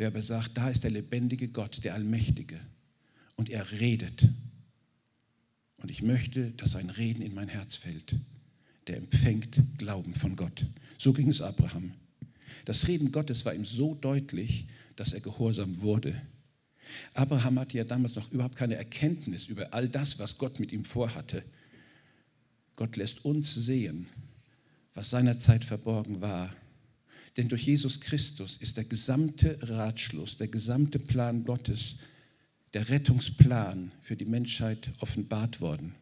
Wer 0.00 0.06
aber 0.06 0.22
sagt, 0.22 0.56
da 0.56 0.70
ist 0.70 0.82
der 0.82 0.92
lebendige 0.92 1.48
Gott, 1.48 1.84
der 1.84 1.92
Allmächtige, 1.92 2.58
und 3.36 3.50
er 3.50 3.70
redet. 3.70 4.26
Und 5.76 5.90
ich 5.90 6.00
möchte, 6.00 6.52
dass 6.52 6.70
sein 6.70 6.88
Reden 6.88 7.20
in 7.20 7.34
mein 7.34 7.48
Herz 7.48 7.76
fällt. 7.76 8.16
der 8.86 8.96
empfängt 8.96 9.60
Glauben 9.76 10.14
von 10.14 10.36
Gott. 10.36 10.64
So 10.96 11.12
ging 11.12 11.28
es 11.28 11.42
Abraham. 11.42 11.92
Das 12.64 12.88
Reden 12.88 13.12
Gottes 13.12 13.44
war 13.44 13.52
ihm 13.52 13.66
so 13.66 13.94
deutlich, 13.94 14.68
dass 14.96 15.12
er 15.12 15.20
gehorsam 15.20 15.82
wurde. 15.82 16.18
Abraham 17.12 17.58
hatte 17.58 17.76
ja 17.76 17.84
damals 17.84 18.14
noch 18.14 18.32
überhaupt 18.32 18.56
keine 18.56 18.76
Erkenntnis 18.76 19.48
über 19.48 19.74
all 19.74 19.86
das, 19.86 20.18
was 20.18 20.38
Gott 20.38 20.60
mit 20.60 20.72
ihm 20.72 20.86
vorhatte. 20.86 21.44
Gott 22.74 22.96
lässt 22.96 23.22
uns 23.26 23.54
sehen, 23.54 24.06
was 24.94 25.10
seinerzeit 25.10 25.62
verborgen 25.62 26.22
war. 26.22 26.54
Denn 27.36 27.48
durch 27.48 27.62
Jesus 27.66 28.00
Christus 28.00 28.56
ist 28.56 28.76
der 28.76 28.84
gesamte 28.84 29.58
Ratschluss, 29.62 30.36
der 30.36 30.48
gesamte 30.48 30.98
Plan 30.98 31.44
Gottes, 31.44 31.98
der 32.74 32.88
Rettungsplan 32.88 33.92
für 34.02 34.16
die 34.16 34.24
Menschheit 34.24 34.90
offenbart 35.00 35.60
worden. 35.60 35.94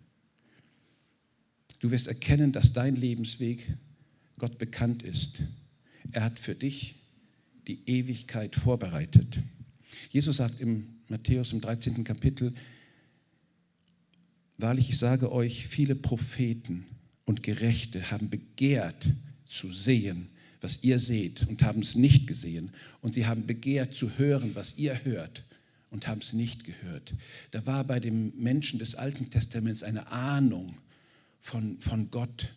Du 1.80 1.90
wirst 1.90 2.08
erkennen, 2.08 2.52
dass 2.52 2.73
dein 2.73 2.97
Lebensweg 2.97 3.66
Gott 4.38 4.58
bekannt 4.58 5.02
ist. 5.02 5.42
Er 6.12 6.25
hat 6.25 6.38
für 6.38 6.54
dich 6.54 6.97
die 7.66 7.88
Ewigkeit 7.88 8.56
vorbereitet. 8.56 9.38
Jesus 10.11 10.38
sagt 10.38 10.61
im 10.61 10.88
Matthäus 11.08 11.52
im 11.52 11.61
13. 11.61 12.04
Kapitel, 12.04 12.54
Wahrlich, 14.61 14.90
ich 14.90 14.99
sage 14.99 15.30
euch, 15.30 15.68
viele 15.68 15.94
Propheten 15.94 16.85
und 17.25 17.44
Gerechte 17.44 18.11
haben 18.11 18.28
begehrt 18.28 19.08
zu 19.44 19.73
sehen, 19.73 20.30
was 20.60 20.82
ihr 20.82 20.98
seht 20.98 21.46
und 21.48 21.62
haben 21.62 21.82
es 21.82 21.94
nicht 21.94 22.26
gesehen. 22.26 22.70
Und 23.00 23.14
sie 23.14 23.26
haben 23.26 23.46
begehrt 23.46 23.94
zu 23.94 24.18
hören, 24.18 24.54
was 24.54 24.76
ihr 24.76 25.04
hört 25.04 25.44
und 25.90 26.06
haben 26.06 26.20
es 26.20 26.32
nicht 26.32 26.64
gehört. 26.64 27.14
Da 27.50 27.64
war 27.66 27.84
bei 27.84 28.00
den 28.00 28.32
Menschen 28.40 28.78
des 28.78 28.94
Alten 28.94 29.30
Testaments 29.30 29.82
eine 29.82 30.10
Ahnung 30.10 30.74
von, 31.40 31.80
von 31.80 32.10
Gott, 32.10 32.50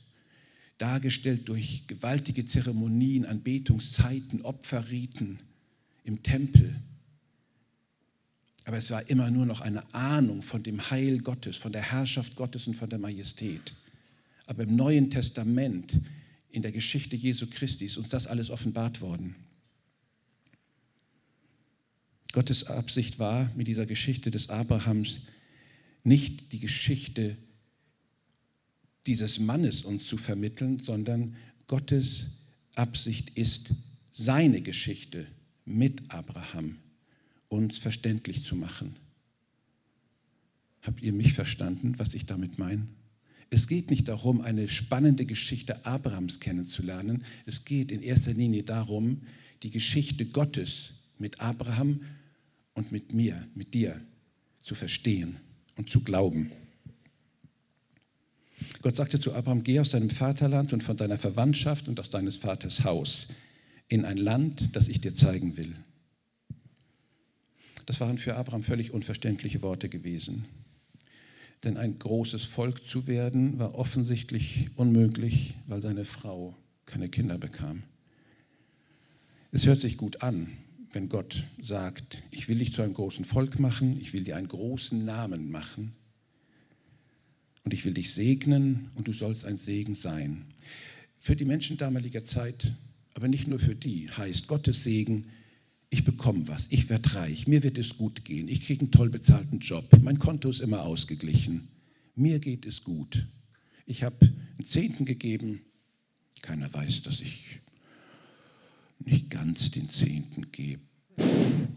dargestellt 0.77 1.47
durch 1.47 1.85
gewaltige 1.87 2.45
Zeremonien, 2.45 3.25
Anbetungszeiten, 3.25 4.41
Opferriten 4.41 5.39
im 6.03 6.23
Tempel. 6.23 6.75
Aber 8.65 8.77
es 8.77 8.89
war 8.89 9.07
immer 9.09 9.29
nur 9.29 9.45
noch 9.45 9.61
eine 9.61 9.93
Ahnung 9.93 10.41
von 10.41 10.63
dem 10.63 10.89
Heil 10.89 11.19
Gottes, 11.19 11.57
von 11.57 11.71
der 11.71 11.83
Herrschaft 11.83 12.35
Gottes 12.35 12.67
und 12.67 12.75
von 12.75 12.89
der 12.89 12.99
Majestät. 12.99 13.73
Aber 14.47 14.63
im 14.63 14.75
Neuen 14.75 15.09
Testament, 15.11 15.99
in 16.51 16.61
der 16.61 16.71
Geschichte 16.71 17.15
Jesu 17.15 17.47
Christi, 17.47 17.85
ist 17.85 17.97
uns 17.97 18.09
das 18.09 18.27
alles 18.27 18.49
offenbart 18.49 19.01
worden. 19.01 19.35
Gottes 22.31 22.65
Absicht 22.65 23.19
war 23.19 23.51
mit 23.55 23.67
dieser 23.67 23.85
Geschichte 23.85 24.31
des 24.31 24.49
Abrahams 24.49 25.21
nicht 26.03 26.53
die 26.53 26.59
Geschichte 26.59 27.37
dieses 29.05 29.39
Mannes 29.39 29.81
uns 29.81 30.07
zu 30.07 30.17
vermitteln, 30.17 30.79
sondern 30.79 31.35
Gottes 31.67 32.27
Absicht 32.75 33.31
ist, 33.31 33.71
seine 34.11 34.61
Geschichte 34.61 35.25
mit 35.65 36.09
Abraham 36.09 36.77
uns 37.49 37.77
verständlich 37.77 38.45
zu 38.45 38.55
machen. 38.55 38.95
Habt 40.81 41.01
ihr 41.01 41.13
mich 41.13 41.33
verstanden, 41.33 41.99
was 41.99 42.13
ich 42.13 42.25
damit 42.25 42.57
meine? 42.57 42.87
Es 43.53 43.67
geht 43.67 43.91
nicht 43.91 44.07
darum, 44.07 44.39
eine 44.39 44.69
spannende 44.69 45.25
Geschichte 45.25 45.85
Abrahams 45.85 46.39
kennenzulernen. 46.39 47.25
Es 47.45 47.65
geht 47.65 47.91
in 47.91 48.01
erster 48.01 48.33
Linie 48.33 48.63
darum, 48.63 49.23
die 49.61 49.71
Geschichte 49.71 50.25
Gottes 50.25 50.93
mit 51.19 51.41
Abraham 51.41 52.01
und 52.75 52.93
mit 52.93 53.13
mir, 53.13 53.45
mit 53.53 53.73
dir 53.73 53.99
zu 54.63 54.73
verstehen 54.73 55.35
und 55.75 55.89
zu 55.89 55.99
glauben. 55.99 56.49
Gott 58.81 58.95
sagte 58.95 59.19
zu 59.19 59.33
Abraham, 59.33 59.63
geh 59.63 59.81
aus 59.81 59.89
deinem 59.89 60.09
Vaterland 60.09 60.71
und 60.71 60.81
von 60.81 60.95
deiner 60.95 61.17
Verwandtschaft 61.17 61.89
und 61.89 61.99
aus 61.99 62.09
deines 62.09 62.37
Vaters 62.37 62.85
Haus 62.85 63.27
in 63.89 64.05
ein 64.05 64.17
Land, 64.17 64.77
das 64.77 64.87
ich 64.87 65.01
dir 65.01 65.13
zeigen 65.13 65.57
will. 65.57 65.75
Das 67.85 67.99
waren 67.99 68.17
für 68.17 68.35
Abraham 68.35 68.63
völlig 68.63 68.91
unverständliche 68.91 69.61
Worte 69.61 69.89
gewesen. 69.89 70.45
Denn 71.63 71.77
ein 71.77 71.99
großes 71.99 72.43
Volk 72.43 72.87
zu 72.87 73.07
werden 73.07 73.59
war 73.59 73.75
offensichtlich 73.75 74.69
unmöglich, 74.75 75.55
weil 75.67 75.81
seine 75.81 76.05
Frau 76.05 76.55
keine 76.85 77.09
Kinder 77.09 77.37
bekam. 77.37 77.83
Es 79.51 79.65
hört 79.65 79.81
sich 79.81 79.97
gut 79.97 80.23
an, 80.23 80.49
wenn 80.93 81.09
Gott 81.09 81.43
sagt, 81.61 82.23
ich 82.31 82.47
will 82.47 82.57
dich 82.57 82.73
zu 82.73 82.81
einem 82.81 82.93
großen 82.93 83.25
Volk 83.25 83.59
machen, 83.59 83.99
ich 83.99 84.13
will 84.13 84.23
dir 84.23 84.37
einen 84.37 84.47
großen 84.47 85.05
Namen 85.05 85.51
machen 85.51 85.93
und 87.63 87.73
ich 87.73 87.85
will 87.85 87.93
dich 87.93 88.13
segnen 88.13 88.89
und 88.95 89.07
du 89.07 89.13
sollst 89.13 89.45
ein 89.45 89.57
Segen 89.57 89.95
sein. 89.95 90.45
Für 91.17 91.35
die 91.35 91.45
Menschen 91.45 91.77
damaliger 91.77 92.25
Zeit, 92.25 92.73
aber 93.13 93.27
nicht 93.27 93.47
nur 93.47 93.59
für 93.59 93.75
die, 93.75 94.09
heißt 94.09 94.47
Gottes 94.47 94.83
Segen, 94.83 95.27
ich 95.91 96.05
bekomme 96.05 96.47
was, 96.47 96.67
ich 96.71 96.89
werde 96.89 97.13
reich, 97.15 97.47
mir 97.47 97.63
wird 97.63 97.77
es 97.77 97.97
gut 97.97 98.23
gehen, 98.23 98.47
ich 98.47 98.61
kriege 98.65 98.81
einen 98.81 98.91
toll 98.91 99.09
bezahlten 99.09 99.59
Job, 99.59 99.85
mein 100.01 100.19
Konto 100.19 100.49
ist 100.49 100.61
immer 100.61 100.83
ausgeglichen, 100.83 101.67
mir 102.15 102.39
geht 102.39 102.65
es 102.65 102.83
gut. 102.83 103.27
Ich 103.85 104.03
habe 104.03 104.17
einen 104.57 104.65
Zehnten 104.65 105.03
gegeben, 105.03 105.61
keiner 106.41 106.73
weiß, 106.73 107.03
dass 107.03 107.19
ich 107.19 107.59
nicht 108.99 109.29
ganz 109.29 109.69
den 109.71 109.89
Zehnten 109.89 110.51
gebe 110.53 110.81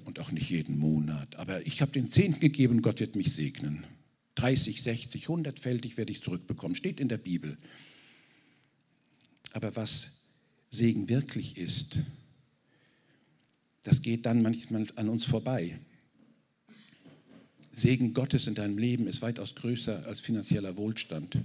und 0.04 0.20
auch 0.20 0.30
nicht 0.30 0.48
jeden 0.48 0.78
Monat, 0.78 1.34
aber 1.34 1.66
ich 1.66 1.82
habe 1.82 1.90
den 1.90 2.08
Zehnten 2.08 2.38
gegeben 2.38 2.76
und 2.76 2.82
Gott 2.82 3.00
wird 3.00 3.16
mich 3.16 3.32
segnen. 3.34 3.84
30, 4.36 4.80
60, 4.80 5.26
100-fältig 5.26 5.96
werde 5.96 6.12
ich 6.12 6.22
zurückbekommen, 6.22 6.76
steht 6.76 7.00
in 7.00 7.08
der 7.08 7.18
Bibel. 7.18 7.58
Aber 9.52 9.74
was 9.74 10.10
Segen 10.70 11.08
wirklich 11.08 11.56
ist, 11.56 11.98
das 13.84 14.02
geht 14.02 14.26
dann 14.26 14.42
manchmal 14.42 14.86
an 14.96 15.08
uns 15.08 15.24
vorbei. 15.26 15.78
Segen 17.70 18.14
Gottes 18.14 18.46
in 18.46 18.54
deinem 18.54 18.78
Leben 18.78 19.06
ist 19.06 19.20
weitaus 19.22 19.54
größer 19.54 20.06
als 20.06 20.20
finanzieller 20.20 20.76
Wohlstand. 20.76 21.38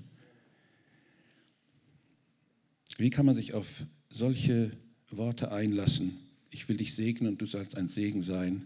Wie 2.97 3.09
kann 3.09 3.25
man 3.25 3.35
sich 3.35 3.53
auf 3.53 3.85
solche 4.09 4.71
Worte 5.09 5.51
einlassen? 5.51 6.17
Ich 6.49 6.67
will 6.69 6.77
dich 6.77 6.95
segnen 6.95 7.33
und 7.33 7.41
du 7.41 7.45
sollst 7.45 7.75
ein 7.75 7.89
Segen 7.89 8.23
sein. 8.23 8.65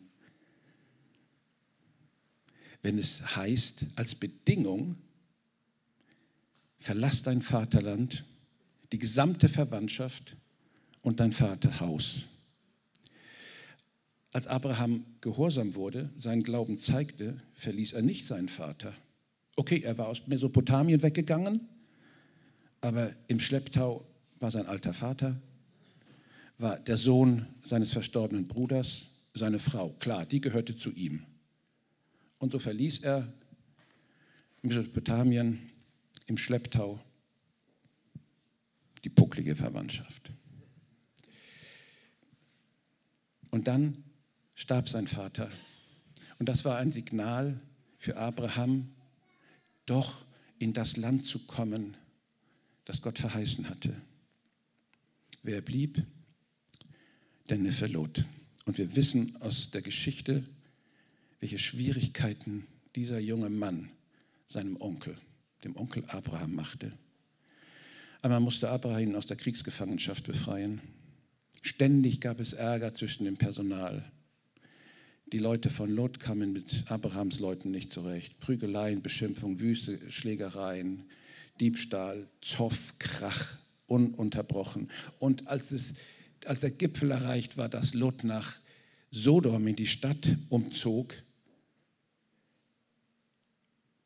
Wenn 2.81 2.97
es 2.97 3.35
heißt, 3.35 3.85
als 3.95 4.13
Bedingung, 4.15 4.97
verlass 6.79 7.23
dein 7.23 7.41
Vaterland, 7.41 8.23
die 8.91 8.99
gesamte 8.99 9.49
Verwandtschaft 9.49 10.37
und 11.01 11.19
dein 11.19 11.31
Vaterhaus. 11.31 12.27
Als 14.33 14.47
Abraham 14.47 15.05
gehorsam 15.21 15.75
wurde, 15.75 16.09
seinen 16.17 16.41
Glauben 16.41 16.79
zeigte, 16.79 17.39
verließ 17.53 17.93
er 17.93 18.01
nicht 18.01 18.25
seinen 18.25 18.49
Vater. 18.49 18.95
Okay, 19.55 19.81
er 19.81 19.99
war 19.99 20.07
aus 20.07 20.25
Mesopotamien 20.25 21.03
weggegangen, 21.03 21.61
aber 22.81 23.13
im 23.27 23.39
Schlepptau 23.39 24.03
war 24.39 24.49
sein 24.49 24.65
alter 24.65 24.95
Vater, 24.95 25.39
war 26.57 26.79
der 26.79 26.97
Sohn 26.97 27.45
seines 27.63 27.91
verstorbenen 27.91 28.47
Bruders, 28.47 29.03
seine 29.35 29.59
Frau. 29.59 29.89
Klar, 29.99 30.25
die 30.25 30.41
gehörte 30.41 30.75
zu 30.75 30.91
ihm. 30.91 31.23
Und 32.39 32.53
so 32.53 32.59
verließ 32.59 33.03
er 33.03 33.31
Mesopotamien 34.63 35.59
im 36.25 36.37
Schlepptau 36.37 36.99
die 39.03 39.09
pucklige 39.09 39.55
Verwandtschaft. 39.55 40.31
Und 43.51 43.67
dann 43.67 44.03
starb 44.63 44.87
sein 44.87 45.07
Vater. 45.07 45.51
Und 46.39 46.47
das 46.47 46.63
war 46.63 46.77
ein 46.77 46.93
Signal 46.93 47.59
für 47.97 48.15
Abraham, 48.15 48.93
doch 49.85 50.25
in 50.57 50.71
das 50.71 50.95
Land 50.95 51.25
zu 51.25 51.39
kommen, 51.39 51.97
das 52.85 53.01
Gott 53.01 53.19
verheißen 53.19 53.67
hatte. 53.69 53.93
Wer 55.41 55.59
blieb? 55.59 56.01
Der 57.49 57.57
Neffe 57.57 57.87
Lot. 57.87 58.23
Und 58.63 58.77
wir 58.77 58.95
wissen 58.95 59.35
aus 59.41 59.69
der 59.71 59.81
Geschichte, 59.81 60.45
welche 61.41 61.59
Schwierigkeiten 61.59 62.65
dieser 62.95 63.19
junge 63.19 63.49
Mann 63.49 63.89
seinem 64.47 64.79
Onkel, 64.79 65.17
dem 65.65 65.75
Onkel 65.75 66.05
Abraham, 66.07 66.55
machte. 66.55 66.93
Einmal 68.21 68.39
musste 68.39 68.69
Abraham 68.69 69.09
ihn 69.09 69.15
aus 69.17 69.25
der 69.25 69.35
Kriegsgefangenschaft 69.35 70.23
befreien. 70.23 70.79
Ständig 71.61 72.21
gab 72.21 72.39
es 72.39 72.53
Ärger 72.53 72.93
zwischen 72.93 73.25
dem 73.25 73.35
Personal. 73.35 74.09
Die 75.31 75.39
Leute 75.39 75.69
von 75.69 75.89
Lot 75.89 76.19
kamen 76.19 76.53
mit 76.53 76.83
Abrahams 76.87 77.39
Leuten 77.39 77.71
nicht 77.71 77.91
zurecht. 77.91 78.39
Prügeleien, 78.39 79.01
Beschimpfung, 79.01 79.59
Wüste, 79.59 79.99
Schlägereien, 80.11 81.05
Diebstahl, 81.59 82.27
Zoff, 82.41 82.93
Krach, 82.99 83.57
ununterbrochen. 83.87 84.89
Und 85.19 85.47
als, 85.47 85.71
es, 85.71 85.93
als 86.45 86.59
der 86.59 86.71
Gipfel 86.71 87.11
erreicht 87.11 87.57
war, 87.57 87.69
dass 87.69 87.93
Lot 87.93 88.23
nach 88.23 88.57
Sodom 89.11 89.67
in 89.67 89.75
die 89.75 89.87
Stadt 89.87 90.37
umzog, 90.49 91.13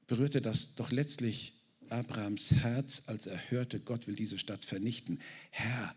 berührte 0.07 0.41
das 0.41 0.75
doch 0.75 0.91
letztlich 0.91 1.53
Abrahams 1.89 2.51
Herz, 2.51 3.03
als 3.05 3.27
er 3.27 3.51
hörte, 3.51 3.79
Gott 3.79 4.07
will 4.07 4.15
diese 4.15 4.37
Stadt 4.37 4.65
vernichten. 4.65 5.19
Herr, 5.51 5.95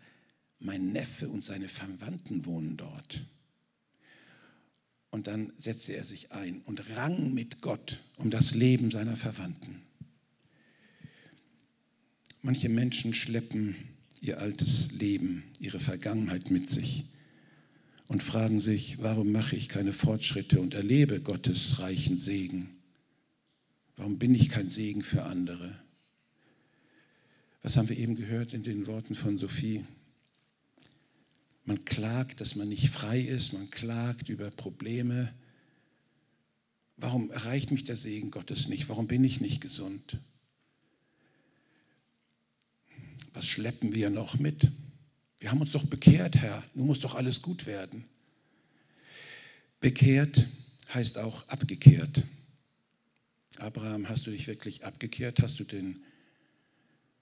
mein 0.59 0.91
Neffe 0.91 1.27
und 1.27 1.43
seine 1.43 1.67
Verwandten 1.67 2.45
wohnen 2.45 2.77
dort. 2.77 3.21
Und 5.11 5.27
dann 5.27 5.51
setzte 5.59 5.93
er 5.93 6.05
sich 6.05 6.31
ein 6.31 6.61
und 6.61 6.95
rang 6.95 7.33
mit 7.33 7.61
Gott 7.61 8.01
um 8.17 8.29
das 8.29 8.55
Leben 8.55 8.91
seiner 8.91 9.17
Verwandten. 9.17 9.81
Manche 12.41 12.69
Menschen 12.69 13.13
schleppen 13.13 13.75
ihr 14.21 14.39
altes 14.39 14.91
Leben, 14.93 15.43
ihre 15.59 15.79
Vergangenheit 15.79 16.49
mit 16.49 16.69
sich 16.69 17.05
und 18.07 18.23
fragen 18.23 18.61
sich, 18.61 19.01
warum 19.01 19.31
mache 19.31 19.55
ich 19.55 19.67
keine 19.67 19.93
Fortschritte 19.93 20.59
und 20.59 20.73
erlebe 20.73 21.21
Gottes 21.21 21.79
reichen 21.79 22.17
Segen? 22.17 22.69
Warum 23.97 24.17
bin 24.17 24.33
ich 24.33 24.49
kein 24.49 24.69
Segen 24.69 25.01
für 25.01 25.23
andere? 25.23 25.75
Was 27.63 27.77
haben 27.77 27.89
wir 27.89 27.97
eben 27.97 28.15
gehört 28.15 28.53
in 28.53 28.63
den 28.63 28.87
Worten 28.87 29.13
von 29.13 29.37
Sophie? 29.37 29.85
Man 31.65 31.85
klagt, 31.85 32.41
dass 32.41 32.55
man 32.55 32.69
nicht 32.69 32.89
frei 32.89 33.19
ist, 33.19 33.53
man 33.53 33.69
klagt 33.69 34.29
über 34.29 34.49
Probleme. 34.49 35.33
Warum 36.97 37.31
erreicht 37.31 37.71
mich 37.71 37.83
der 37.83 37.97
Segen 37.97 38.31
Gottes 38.31 38.67
nicht? 38.67 38.89
Warum 38.89 39.07
bin 39.07 39.23
ich 39.23 39.41
nicht 39.41 39.61
gesund? 39.61 40.19
Was 43.33 43.47
schleppen 43.47 43.93
wir 43.93 44.09
noch 44.09 44.39
mit? 44.39 44.71
Wir 45.39 45.51
haben 45.51 45.61
uns 45.61 45.71
doch 45.71 45.85
bekehrt, 45.85 46.35
Herr. 46.35 46.63
Nun 46.75 46.87
muss 46.87 46.99
doch 46.99 47.15
alles 47.15 47.41
gut 47.41 47.65
werden. 47.65 48.05
Bekehrt 49.79 50.47
heißt 50.93 51.17
auch 51.17 51.47
abgekehrt. 51.47 52.23
Abraham, 53.57 54.09
hast 54.09 54.27
du 54.27 54.31
dich 54.31 54.47
wirklich 54.47 54.85
abgekehrt? 54.85 55.41
Hast 55.41 55.59
du 55.59 55.63
den, 55.63 56.03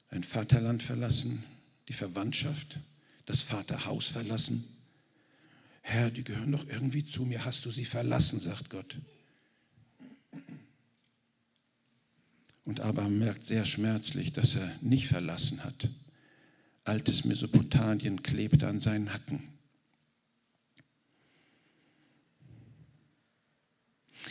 dein 0.10 0.24
Vaterland 0.24 0.84
verlassen, 0.84 1.43
die 1.88 1.93
Verwandtschaft? 1.93 2.79
Das 3.29 3.43
Vaterhaus 3.43 4.07
verlassen? 4.07 4.63
Herr, 5.81 6.09
die 6.09 6.24
gehören 6.24 6.51
doch 6.51 6.67
irgendwie 6.67 7.05
zu 7.05 7.25
mir. 7.25 7.45
Hast 7.45 7.63
du 7.63 7.69
sie 7.69 7.86
verlassen, 7.86 8.39
sagt 8.39 8.71
Gott. 8.71 8.98
Und 12.65 12.79
Abraham 12.79 13.19
merkt 13.19 13.45
sehr 13.45 13.67
schmerzlich, 13.67 14.33
dass 14.33 14.55
er 14.55 14.75
nicht 14.81 15.07
verlassen 15.07 15.63
hat. 15.63 15.89
Altes 16.86 17.24
Mesopotamien 17.24 18.24
klebte 18.24 18.67
an 18.67 18.79
seinen 18.79 19.13
Hacken. 19.13 19.43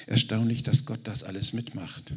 Erstaunlich, 0.06 0.64
dass 0.64 0.84
Gott 0.84 1.00
das 1.04 1.22
alles 1.22 1.52
mitmacht. 1.52 2.14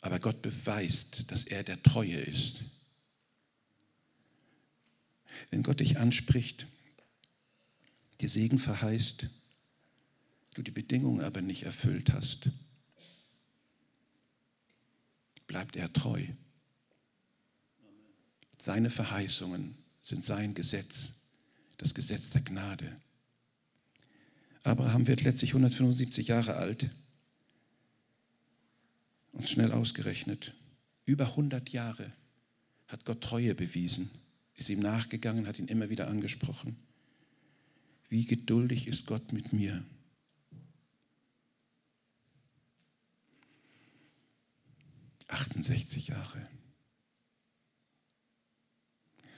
Aber 0.00 0.18
Gott 0.18 0.40
beweist, 0.40 1.30
dass 1.30 1.44
er 1.44 1.62
der 1.62 1.82
Treue 1.82 2.16
ist. 2.16 2.62
Wenn 5.50 5.62
Gott 5.62 5.80
dich 5.80 5.98
anspricht, 5.98 6.66
dir 8.20 8.28
Segen 8.28 8.58
verheißt, 8.58 9.26
du 10.54 10.62
die 10.62 10.70
Bedingungen 10.70 11.20
aber 11.20 11.42
nicht 11.42 11.64
erfüllt 11.64 12.12
hast, 12.12 12.48
bleibt 15.46 15.76
er 15.76 15.92
treu. 15.92 16.24
Seine 18.58 18.90
Verheißungen 18.90 19.76
sind 20.02 20.24
sein 20.24 20.54
Gesetz, 20.54 21.14
das 21.76 21.94
Gesetz 21.94 22.30
der 22.30 22.40
Gnade. 22.40 22.96
Abraham 24.62 25.06
wird 25.06 25.22
letztlich 25.22 25.50
175 25.50 26.28
Jahre 26.28 26.56
alt 26.56 26.88
und 29.32 29.48
schnell 29.50 29.72
ausgerechnet. 29.72 30.54
Über 31.04 31.26
100 31.26 31.68
Jahre 31.70 32.10
hat 32.86 33.04
Gott 33.04 33.20
Treue 33.20 33.54
bewiesen 33.54 34.10
ist 34.56 34.68
ihm 34.68 34.80
nachgegangen, 34.80 35.46
hat 35.46 35.58
ihn 35.58 35.68
immer 35.68 35.90
wieder 35.90 36.08
angesprochen. 36.08 36.76
Wie 38.08 38.26
geduldig 38.26 38.86
ist 38.86 39.06
Gott 39.06 39.32
mit 39.32 39.52
mir? 39.52 39.84
»68 45.28 46.10
Jahre. 46.10 46.46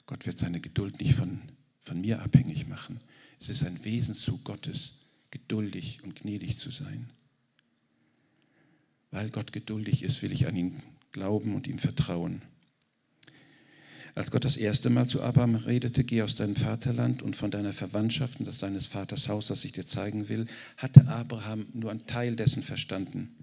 Gott 0.04 0.26
wird 0.26 0.38
seine 0.38 0.60
Geduld 0.60 1.00
nicht 1.00 1.14
von, 1.14 1.40
von 1.80 2.00
mir 2.00 2.22
abhängig 2.22 2.66
machen. 2.66 3.00
Es 3.40 3.48
ist 3.48 3.64
ein 3.64 3.84
Wesenszug 3.84 4.44
Gottes, 4.44 5.00
geduldig 5.30 6.02
und 6.02 6.14
gnädig 6.14 6.58
zu 6.58 6.70
sein. 6.70 7.10
Weil 9.10 9.30
Gott 9.30 9.52
geduldig 9.52 10.02
ist, 10.02 10.22
will 10.22 10.32
ich 10.32 10.46
an 10.46 10.56
ihn 10.56 10.82
glauben 11.12 11.54
und 11.54 11.66
ihm 11.66 11.78
vertrauen. 11.78 12.42
Als 14.16 14.30
Gott 14.30 14.46
das 14.46 14.56
erste 14.56 14.88
Mal 14.88 15.06
zu 15.06 15.20
Abraham 15.20 15.56
redete, 15.56 16.02
geh 16.02 16.22
aus 16.22 16.36
deinem 16.36 16.56
Vaterland 16.56 17.20
und 17.20 17.36
von 17.36 17.50
deiner 17.50 17.74
Verwandtschaft 17.74 18.40
und 18.40 18.48
aus 18.48 18.58
deines 18.58 18.86
Vaters 18.86 19.28
Haus, 19.28 19.48
das 19.48 19.62
ich 19.66 19.72
dir 19.72 19.86
zeigen 19.86 20.30
will, 20.30 20.46
hatte 20.78 21.06
Abraham 21.06 21.66
nur 21.74 21.90
einen 21.90 22.06
Teil 22.06 22.34
dessen 22.34 22.62
verstanden. 22.62 23.36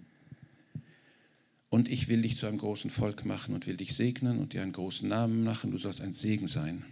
Und 1.69 1.91
ich 1.91 2.07
will 2.07 2.23
dich 2.23 2.38
zu 2.38 2.47
einem 2.47 2.57
großen 2.57 2.89
Volk 2.89 3.23
machen 3.23 3.53
und 3.53 3.67
will 3.67 3.77
dich 3.77 3.93
segnen 3.93 4.39
und 4.39 4.53
dir 4.53 4.63
einen 4.63 4.71
großen 4.71 5.07
Namen 5.07 5.43
machen, 5.43 5.69
du 5.69 5.77
sollst 5.77 6.01
ein 6.01 6.15
Segen 6.15 6.47
sein. 6.47 6.83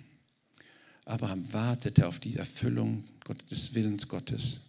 Abraham 1.06 1.52
wartete 1.52 2.08
auf 2.08 2.20
die 2.20 2.36
Erfüllung 2.36 3.06
des 3.50 3.74
Willens 3.74 4.08
Gottes. 4.08 4.60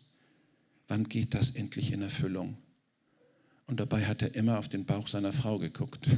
Wann 0.88 1.04
geht 1.04 1.34
das 1.34 1.50
endlich 1.50 1.92
in 1.92 2.00
Erfüllung? 2.00 2.56
Und 3.66 3.78
dabei 3.78 4.06
hat 4.06 4.22
er 4.22 4.34
immer 4.34 4.58
auf 4.58 4.70
den 4.70 4.86
Bauch 4.86 5.06
seiner 5.06 5.34
Frau 5.34 5.58
geguckt 5.58 6.08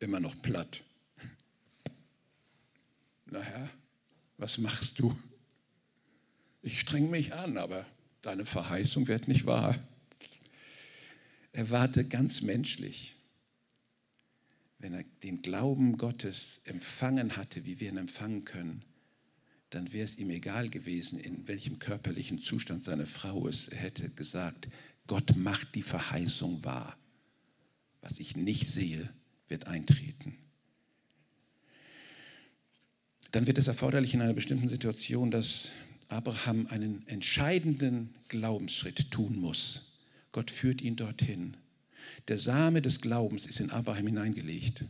immer 0.00 0.20
noch 0.20 0.40
platt. 0.42 0.82
Na 3.26 3.40
Herr, 3.40 3.68
was 4.38 4.58
machst 4.58 4.98
du? 4.98 5.16
Ich 6.62 6.80
streng 6.80 7.10
mich 7.10 7.34
an, 7.34 7.58
aber 7.58 7.86
deine 8.22 8.44
Verheißung 8.44 9.08
wird 9.08 9.28
nicht 9.28 9.46
wahr. 9.46 9.78
Er 11.52 11.70
warte 11.70 12.04
ganz 12.04 12.42
menschlich. 12.42 13.14
Wenn 14.78 14.92
er 14.92 15.04
den 15.22 15.42
Glauben 15.42 15.96
Gottes 15.96 16.60
empfangen 16.64 17.36
hatte, 17.36 17.64
wie 17.64 17.80
wir 17.80 17.88
ihn 17.88 17.96
empfangen 17.96 18.44
können, 18.44 18.84
dann 19.70 19.92
wäre 19.92 20.04
es 20.04 20.18
ihm 20.18 20.30
egal 20.30 20.68
gewesen, 20.68 21.18
in 21.18 21.48
welchem 21.48 21.78
körperlichen 21.78 22.40
Zustand 22.40 22.84
seine 22.84 23.06
Frau 23.06 23.46
ist. 23.48 23.68
Er 23.68 23.78
hätte 23.78 24.10
gesagt, 24.10 24.68
Gott 25.06 25.36
macht 25.36 25.74
die 25.74 25.82
Verheißung 25.82 26.64
wahr. 26.64 26.96
Was 28.00 28.20
ich 28.20 28.36
nicht 28.36 28.66
sehe, 28.66 29.08
wird 29.48 29.66
eintreten. 29.66 30.36
Dann 33.32 33.46
wird 33.46 33.58
es 33.58 33.66
erforderlich 33.66 34.14
in 34.14 34.22
einer 34.22 34.34
bestimmten 34.34 34.68
Situation, 34.68 35.30
dass 35.30 35.68
Abraham 36.08 36.66
einen 36.68 37.06
entscheidenden 37.08 38.14
Glaubensschritt 38.28 39.10
tun 39.10 39.36
muss. 39.36 39.82
Gott 40.32 40.50
führt 40.50 40.80
ihn 40.80 40.96
dorthin. 40.96 41.56
Der 42.28 42.38
Same 42.38 42.82
des 42.82 43.00
Glaubens 43.00 43.46
ist 43.46 43.60
in 43.60 43.70
Abraham 43.70 44.06
hineingelegt 44.06 44.84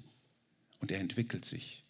und 0.80 0.92
er 0.92 1.00
entwickelt 1.00 1.44
sich. 1.44 1.84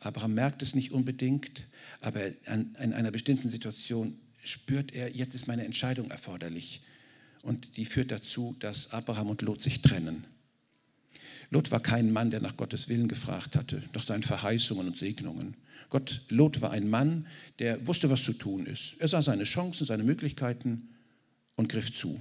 Abraham 0.00 0.34
merkt 0.34 0.62
es 0.62 0.74
nicht 0.74 0.92
unbedingt, 0.92 1.66
aber 2.00 2.26
in 2.46 2.92
einer 2.92 3.10
bestimmten 3.10 3.48
Situation 3.48 4.18
spürt 4.44 4.92
er, 4.92 5.14
jetzt 5.14 5.34
ist 5.34 5.46
meine 5.46 5.64
Entscheidung 5.64 6.10
erforderlich. 6.10 6.82
Und 7.42 7.76
die 7.76 7.84
führt 7.84 8.10
dazu, 8.10 8.56
dass 8.58 8.92
Abraham 8.92 9.30
und 9.30 9.42
Lot 9.42 9.62
sich 9.62 9.82
trennen. 9.82 10.24
Lot 11.50 11.70
war 11.70 11.80
kein 11.80 12.12
Mann, 12.12 12.30
der 12.30 12.40
nach 12.40 12.56
Gottes 12.56 12.88
Willen 12.88 13.08
gefragt 13.08 13.56
hatte, 13.56 13.82
nach 13.94 14.04
seinen 14.04 14.22
Verheißungen 14.22 14.86
und 14.86 14.98
Segnungen. 14.98 15.54
Gott, 15.90 16.22
Lot 16.28 16.60
war 16.60 16.72
ein 16.72 16.88
Mann, 16.88 17.26
der 17.58 17.86
wusste, 17.86 18.10
was 18.10 18.24
zu 18.24 18.32
tun 18.32 18.66
ist. 18.66 18.94
Er 18.98 19.08
sah 19.08 19.22
seine 19.22 19.44
Chancen, 19.44 19.86
seine 19.86 20.02
Möglichkeiten 20.02 20.88
und 21.54 21.68
griff 21.68 21.94
zu. 21.94 22.18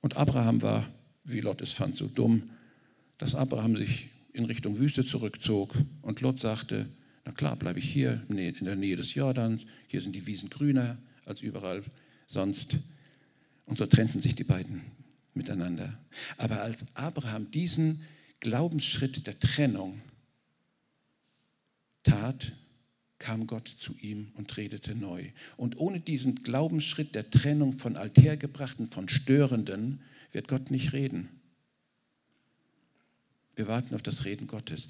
Und 0.00 0.16
Abraham 0.16 0.62
war, 0.62 0.88
wie 1.24 1.40
Lot 1.40 1.60
es 1.60 1.72
fand, 1.72 1.96
so 1.96 2.06
dumm, 2.06 2.50
dass 3.18 3.34
Abraham 3.34 3.76
sich 3.76 4.08
in 4.32 4.44
Richtung 4.44 4.78
Wüste 4.78 5.04
zurückzog 5.04 5.74
und 6.02 6.20
Lot 6.20 6.40
sagte, 6.40 6.86
na 7.24 7.32
klar, 7.32 7.56
bleibe 7.56 7.78
ich 7.78 7.92
hier 7.92 8.22
in 8.28 8.36
der 8.36 8.76
Nähe 8.76 8.96
des 8.96 9.14
Jordans, 9.14 9.62
hier 9.86 10.00
sind 10.00 10.14
die 10.14 10.26
Wiesen 10.26 10.48
grüner 10.48 10.96
als 11.26 11.42
überall 11.42 11.82
sonst. 12.26 12.78
Und 13.66 13.76
so 13.76 13.84
trennten 13.84 14.20
sich 14.20 14.34
die 14.34 14.44
beiden 14.44 14.80
miteinander. 15.38 15.98
Aber 16.36 16.60
als 16.60 16.84
Abraham 16.92 17.50
diesen 17.50 18.04
Glaubensschritt 18.40 19.26
der 19.26 19.40
Trennung 19.40 20.02
tat, 22.02 22.52
kam 23.18 23.46
Gott 23.46 23.68
zu 23.68 23.94
ihm 24.00 24.30
und 24.34 24.56
redete 24.56 24.94
neu. 24.94 25.30
Und 25.56 25.78
ohne 25.78 26.00
diesen 26.00 26.36
Glaubensschritt 26.42 27.14
der 27.14 27.30
Trennung 27.30 27.72
von 27.72 27.96
Althergebrachten, 27.96 28.86
von 28.86 29.08
Störenden, 29.08 30.00
wird 30.30 30.46
Gott 30.46 30.70
nicht 30.70 30.92
reden. 30.92 31.28
Wir 33.58 33.66
warten 33.66 33.96
auf 33.96 34.02
das 34.02 34.24
Reden 34.24 34.46
Gottes. 34.46 34.86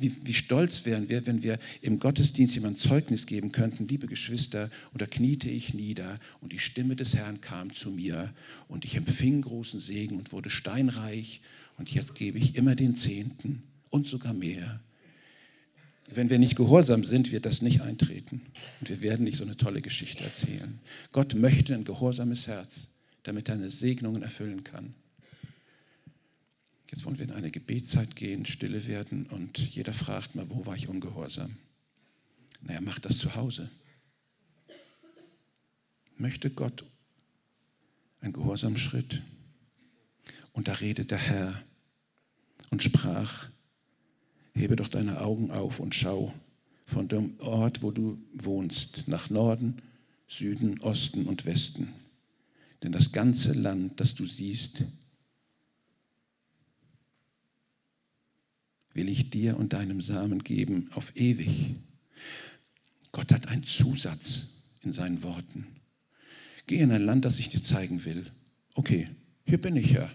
Wie, 0.00 0.12
wie, 0.24 0.34
stolz 0.34 0.84
wären 0.84 1.08
wir, 1.08 1.24
wenn 1.28 1.44
wir 1.44 1.56
im 1.82 2.00
Gottesdienst 2.00 2.52
jemand 2.52 2.80
Zeugnis 2.80 3.26
geben 3.26 3.52
könnten, 3.52 3.86
liebe 3.86 4.08
Geschwister, 4.08 4.70
und 4.92 5.00
da 5.00 5.06
kniete 5.06 5.48
ich 5.48 5.72
nieder 5.72 6.18
und 6.40 6.52
die 6.52 6.58
Stimme 6.58 6.96
des 6.96 7.14
Herrn 7.14 7.40
kam 7.40 7.72
zu 7.72 7.92
mir 7.92 8.34
und 8.66 8.84
ich 8.84 8.96
empfing 8.96 9.42
großen 9.42 9.78
Segen 9.78 10.16
und 10.16 10.32
wurde 10.32 10.50
steinreich 10.50 11.42
und 11.76 11.94
jetzt 11.94 12.16
gebe 12.16 12.38
ich 12.38 12.56
immer 12.56 12.74
den 12.74 12.96
Zehnten 12.96 13.62
und 13.88 14.08
sogar 14.08 14.34
mehr. 14.34 14.80
Wenn 16.12 16.28
wir 16.28 16.40
nicht 16.40 16.56
gehorsam 16.56 17.04
sind, 17.04 17.30
wird 17.30 17.46
das 17.46 17.62
nicht 17.62 17.82
eintreten 17.82 18.40
und 18.80 18.90
wir 18.90 19.00
werden 19.00 19.22
nicht 19.22 19.36
so 19.38 19.44
eine 19.44 19.56
tolle 19.56 19.80
Geschichte 19.80 20.24
erzählen. 20.24 20.80
Gott 21.12 21.36
möchte 21.36 21.72
ein 21.72 21.84
gehorsames 21.84 22.48
Herz, 22.48 22.88
damit 23.22 23.48
er 23.48 23.54
eine 23.54 23.70
Segnungen 23.70 24.24
erfüllen 24.24 24.64
kann. 24.64 24.92
Jetzt 26.90 27.04
wollen 27.04 27.18
wir 27.18 27.26
in 27.26 27.32
eine 27.32 27.50
Gebetszeit 27.50 28.16
gehen, 28.16 28.46
stille 28.46 28.86
werden 28.86 29.26
und 29.26 29.58
jeder 29.58 29.92
fragt 29.92 30.34
mal, 30.34 30.48
wo 30.48 30.64
war 30.64 30.74
ich 30.74 30.88
ungehorsam? 30.88 31.56
Naja, 32.62 32.80
macht 32.80 33.04
das 33.04 33.18
zu 33.18 33.34
Hause. 33.34 33.70
Möchte 36.16 36.50
Gott 36.50 36.84
einen 38.20 38.32
gehorsamen 38.32 38.78
Schritt? 38.78 39.22
Und 40.52 40.66
da 40.66 40.72
redet 40.72 41.10
der 41.10 41.18
Herr 41.18 41.62
und 42.70 42.82
sprach, 42.82 43.48
hebe 44.54 44.76
doch 44.76 44.88
deine 44.88 45.20
Augen 45.20 45.50
auf 45.50 45.80
und 45.80 45.94
schau 45.94 46.34
von 46.86 47.06
dem 47.06 47.38
Ort, 47.40 47.82
wo 47.82 47.90
du 47.90 48.18
wohnst, 48.32 49.06
nach 49.06 49.30
Norden, 49.30 49.82
Süden, 50.26 50.80
Osten 50.80 51.26
und 51.26 51.44
Westen. 51.44 51.92
Denn 52.82 52.92
das 52.92 53.12
ganze 53.12 53.52
Land, 53.52 54.00
das 54.00 54.14
du 54.14 54.26
siehst, 54.26 54.84
will 58.98 59.08
ich 59.08 59.30
dir 59.30 59.56
und 59.56 59.74
deinem 59.74 60.00
Samen 60.00 60.42
geben 60.42 60.90
auf 60.92 61.14
ewig. 61.14 61.76
Gott 63.12 63.30
hat 63.30 63.46
einen 63.46 63.62
Zusatz 63.62 64.48
in 64.82 64.92
seinen 64.92 65.22
Worten. 65.22 65.68
Geh 66.66 66.80
in 66.80 66.90
ein 66.90 67.04
Land, 67.04 67.24
das 67.24 67.38
ich 67.38 67.48
dir 67.48 67.62
zeigen 67.62 68.04
will. 68.04 68.26
Okay, 68.74 69.08
hier 69.44 69.60
bin 69.60 69.76
ich 69.76 69.92
ja. 69.92 70.10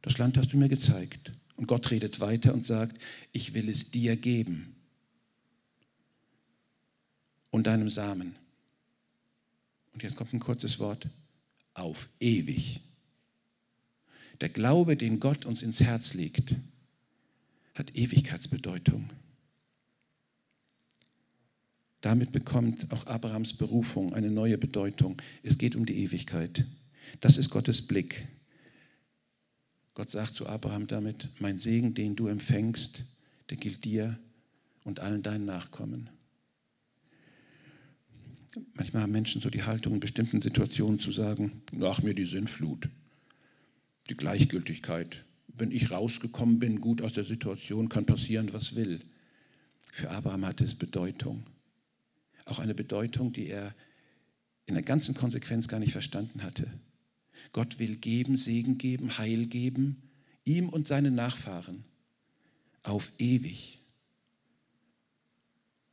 Das 0.00 0.16
Land 0.16 0.38
hast 0.38 0.54
du 0.54 0.56
mir 0.56 0.70
gezeigt. 0.70 1.32
Und 1.56 1.66
Gott 1.66 1.90
redet 1.90 2.18
weiter 2.18 2.54
und 2.54 2.64
sagt, 2.64 2.98
ich 3.32 3.52
will 3.52 3.68
es 3.68 3.90
dir 3.90 4.16
geben 4.16 4.74
und 7.50 7.66
deinem 7.66 7.90
Samen. 7.90 8.36
Und 9.92 10.02
jetzt 10.02 10.16
kommt 10.16 10.32
ein 10.32 10.40
kurzes 10.40 10.78
Wort, 10.78 11.06
auf 11.74 12.08
ewig. 12.20 12.80
Der 14.40 14.48
Glaube, 14.48 14.96
den 14.96 15.20
Gott 15.20 15.44
uns 15.44 15.60
ins 15.60 15.80
Herz 15.80 16.14
legt, 16.14 16.54
hat 17.78 17.94
Ewigkeitsbedeutung. 17.94 19.10
Damit 22.00 22.32
bekommt 22.32 22.92
auch 22.92 23.06
Abrahams 23.06 23.54
Berufung 23.54 24.14
eine 24.14 24.30
neue 24.30 24.58
Bedeutung. 24.58 25.20
Es 25.42 25.58
geht 25.58 25.74
um 25.74 25.84
die 25.84 25.98
Ewigkeit. 25.98 26.64
Das 27.20 27.38
ist 27.38 27.50
Gottes 27.50 27.86
Blick. 27.86 28.28
Gott 29.94 30.10
sagt 30.10 30.34
zu 30.34 30.46
Abraham 30.46 30.86
damit, 30.86 31.28
mein 31.40 31.58
Segen, 31.58 31.94
den 31.94 32.14
du 32.14 32.28
empfängst, 32.28 33.02
der 33.50 33.56
gilt 33.56 33.84
dir 33.84 34.18
und 34.84 35.00
allen 35.00 35.22
deinen 35.22 35.44
Nachkommen. 35.44 36.08
Manchmal 38.74 39.02
haben 39.02 39.12
Menschen 39.12 39.40
so 39.40 39.50
die 39.50 39.64
Haltung, 39.64 39.94
in 39.94 40.00
bestimmten 40.00 40.40
Situationen 40.40 41.00
zu 41.00 41.10
sagen, 41.10 41.62
nach 41.72 42.02
mir 42.02 42.14
die 42.14 42.26
Sinnflut, 42.26 42.88
die 44.08 44.16
Gleichgültigkeit, 44.16 45.24
wenn 45.60 45.72
ich 45.72 45.90
rausgekommen 45.90 46.58
bin, 46.58 46.80
gut 46.80 47.02
aus 47.02 47.12
der 47.12 47.24
Situation, 47.24 47.88
kann 47.88 48.06
passieren, 48.06 48.52
was 48.52 48.74
will. 48.74 49.00
Für 49.92 50.10
Abraham 50.10 50.46
hatte 50.46 50.64
es 50.64 50.74
Bedeutung. 50.74 51.44
Auch 52.44 52.58
eine 52.58 52.74
Bedeutung, 52.74 53.32
die 53.32 53.48
er 53.48 53.74
in 54.66 54.74
der 54.74 54.82
ganzen 54.82 55.14
Konsequenz 55.14 55.68
gar 55.68 55.80
nicht 55.80 55.92
verstanden 55.92 56.42
hatte. 56.42 56.66
Gott 57.52 57.78
will 57.78 57.96
geben, 57.96 58.36
Segen 58.36 58.78
geben, 58.78 59.18
Heil 59.18 59.46
geben, 59.46 60.02
ihm 60.44 60.68
und 60.68 60.88
seinen 60.88 61.14
Nachfahren 61.14 61.84
auf 62.82 63.12
ewig. 63.18 63.78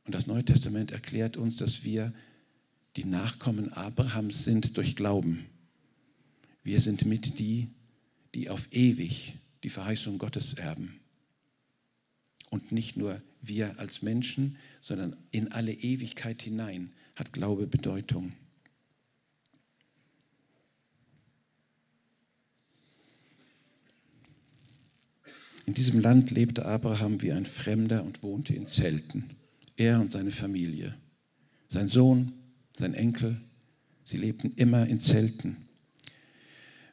Und 0.04 0.14
das 0.14 0.26
Neue 0.26 0.44
Testament 0.44 0.92
erklärt 0.92 1.36
uns, 1.36 1.56
dass 1.56 1.84
wir 1.84 2.12
die 2.96 3.04
Nachkommen 3.04 3.72
Abrahams 3.72 4.44
sind 4.44 4.76
durch 4.76 4.96
Glauben. 4.96 5.46
Wir 6.62 6.80
sind 6.80 7.04
mit 7.04 7.38
die, 7.38 7.68
die 8.34 8.48
auf 8.48 8.72
ewig 8.72 9.34
die 9.66 9.70
Verheißung 9.70 10.18
Gottes 10.18 10.54
erben. 10.54 11.00
Und 12.50 12.70
nicht 12.70 12.96
nur 12.96 13.20
wir 13.42 13.80
als 13.80 14.00
Menschen, 14.00 14.58
sondern 14.80 15.16
in 15.32 15.50
alle 15.50 15.72
Ewigkeit 15.72 16.40
hinein 16.40 16.92
hat 17.16 17.32
Glaube 17.32 17.66
Bedeutung. 17.66 18.32
In 25.64 25.74
diesem 25.74 25.98
Land 25.98 26.30
lebte 26.30 26.64
Abraham 26.64 27.20
wie 27.22 27.32
ein 27.32 27.44
Fremder 27.44 28.04
und 28.04 28.22
wohnte 28.22 28.54
in 28.54 28.68
Zelten. 28.68 29.30
Er 29.76 30.00
und 30.00 30.12
seine 30.12 30.30
Familie. 30.30 30.96
Sein 31.66 31.88
Sohn, 31.88 32.34
sein 32.72 32.94
Enkel, 32.94 33.40
sie 34.04 34.16
lebten 34.16 34.52
immer 34.54 34.86
in 34.86 35.00
Zelten. 35.00 35.56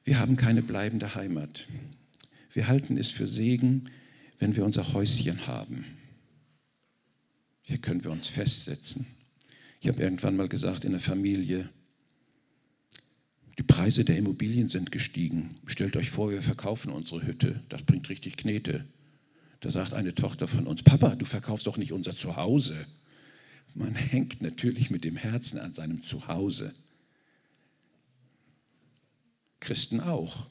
Wir 0.04 0.20
haben 0.20 0.38
keine 0.38 0.64
bleibende 0.64 1.14
Heimat. 1.14 1.68
Wir 2.54 2.68
halten 2.68 2.98
es 2.98 3.10
für 3.10 3.28
Segen, 3.28 3.90
wenn 4.38 4.56
wir 4.56 4.64
unser 4.64 4.94
Häuschen 4.94 5.48
haben. 5.48 5.86
Hier 7.64 7.80
können 7.80 8.04
wir 8.04 8.12
uns 8.12 8.28
festsetzen. 8.28 9.08
Ich 9.82 9.88
habe 9.88 10.02
irgendwann 10.02 10.38
mal 10.38 10.48
gesagt 10.48 10.86
in 10.86 10.92
der 10.92 11.00
Familie, 11.00 11.70
die 13.58 13.64
Preise 13.64 14.06
der 14.06 14.18
Immobilien 14.18 14.70
sind 14.70 14.92
gestiegen. 14.92 15.56
Stellt 15.66 15.96
euch 15.96 16.10
vor, 16.10 16.32
wir 16.32 16.42
verkaufen 16.42 16.92
unsere 16.92 17.26
Hütte. 17.26 17.62
Das 17.70 17.84
bringt 17.84 18.10
richtig 18.10 18.38
Knete. 18.38 18.86
Da 19.60 19.72
sagt 19.72 19.94
eine 19.94 20.14
Tochter 20.14 20.48
von 20.48 20.68
uns, 20.68 20.84
Papa, 20.84 21.16
du 21.16 21.26
verkaufst 21.26 21.68
doch 21.68 21.78
nicht 21.78 21.92
unser 21.92 22.16
Zuhause. 22.16 22.86
Man 23.76 23.96
hängt 23.96 24.42
natürlich 24.42 24.92
mit 24.92 25.04
dem 25.04 25.16
Herzen 25.16 25.58
an 25.58 25.74
seinem 25.74 26.04
Zuhause. 26.04 26.74
Christen 29.60 30.02
auch 30.02 30.48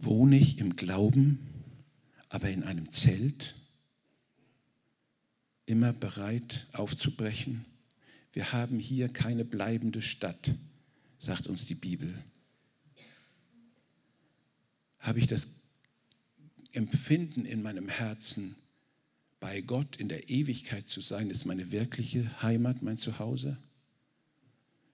wohne 0.00 0.38
ich 0.38 0.58
im 0.58 0.76
Glauben, 0.76 1.38
aber 2.28 2.50
in 2.50 2.62
einem 2.62 2.90
Zelt, 2.90 3.54
immer 5.66 5.92
bereit 5.92 6.66
aufzubrechen. 6.72 7.64
Wir 8.32 8.52
haben 8.52 8.78
hier 8.78 9.08
keine 9.08 9.44
bleibende 9.44 10.00
Stadt, 10.00 10.54
sagt 11.18 11.46
uns 11.46 11.66
die 11.66 11.74
Bibel. 11.74 12.22
Habe 14.98 15.18
ich 15.18 15.26
das 15.26 15.48
Empfinden 16.72 17.44
in 17.44 17.62
meinem 17.62 17.88
Herzen, 17.88 18.56
bei 19.40 19.60
Gott 19.60 19.96
in 19.96 20.08
der 20.08 20.28
Ewigkeit 20.28 20.88
zu 20.88 21.00
sein, 21.00 21.30
ist 21.30 21.44
meine 21.44 21.70
wirkliche 21.70 22.42
Heimat, 22.42 22.82
mein 22.82 22.98
Zuhause? 22.98 23.56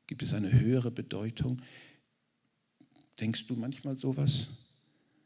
Gibt 0.07 0.23
es 0.23 0.35
eine 0.35 0.53
höhere 0.53 0.90
Bedeutung? 0.90 1.62
Denkst 3.21 3.47
du 3.47 3.55
manchmal 3.55 3.97
sowas? 3.97 4.49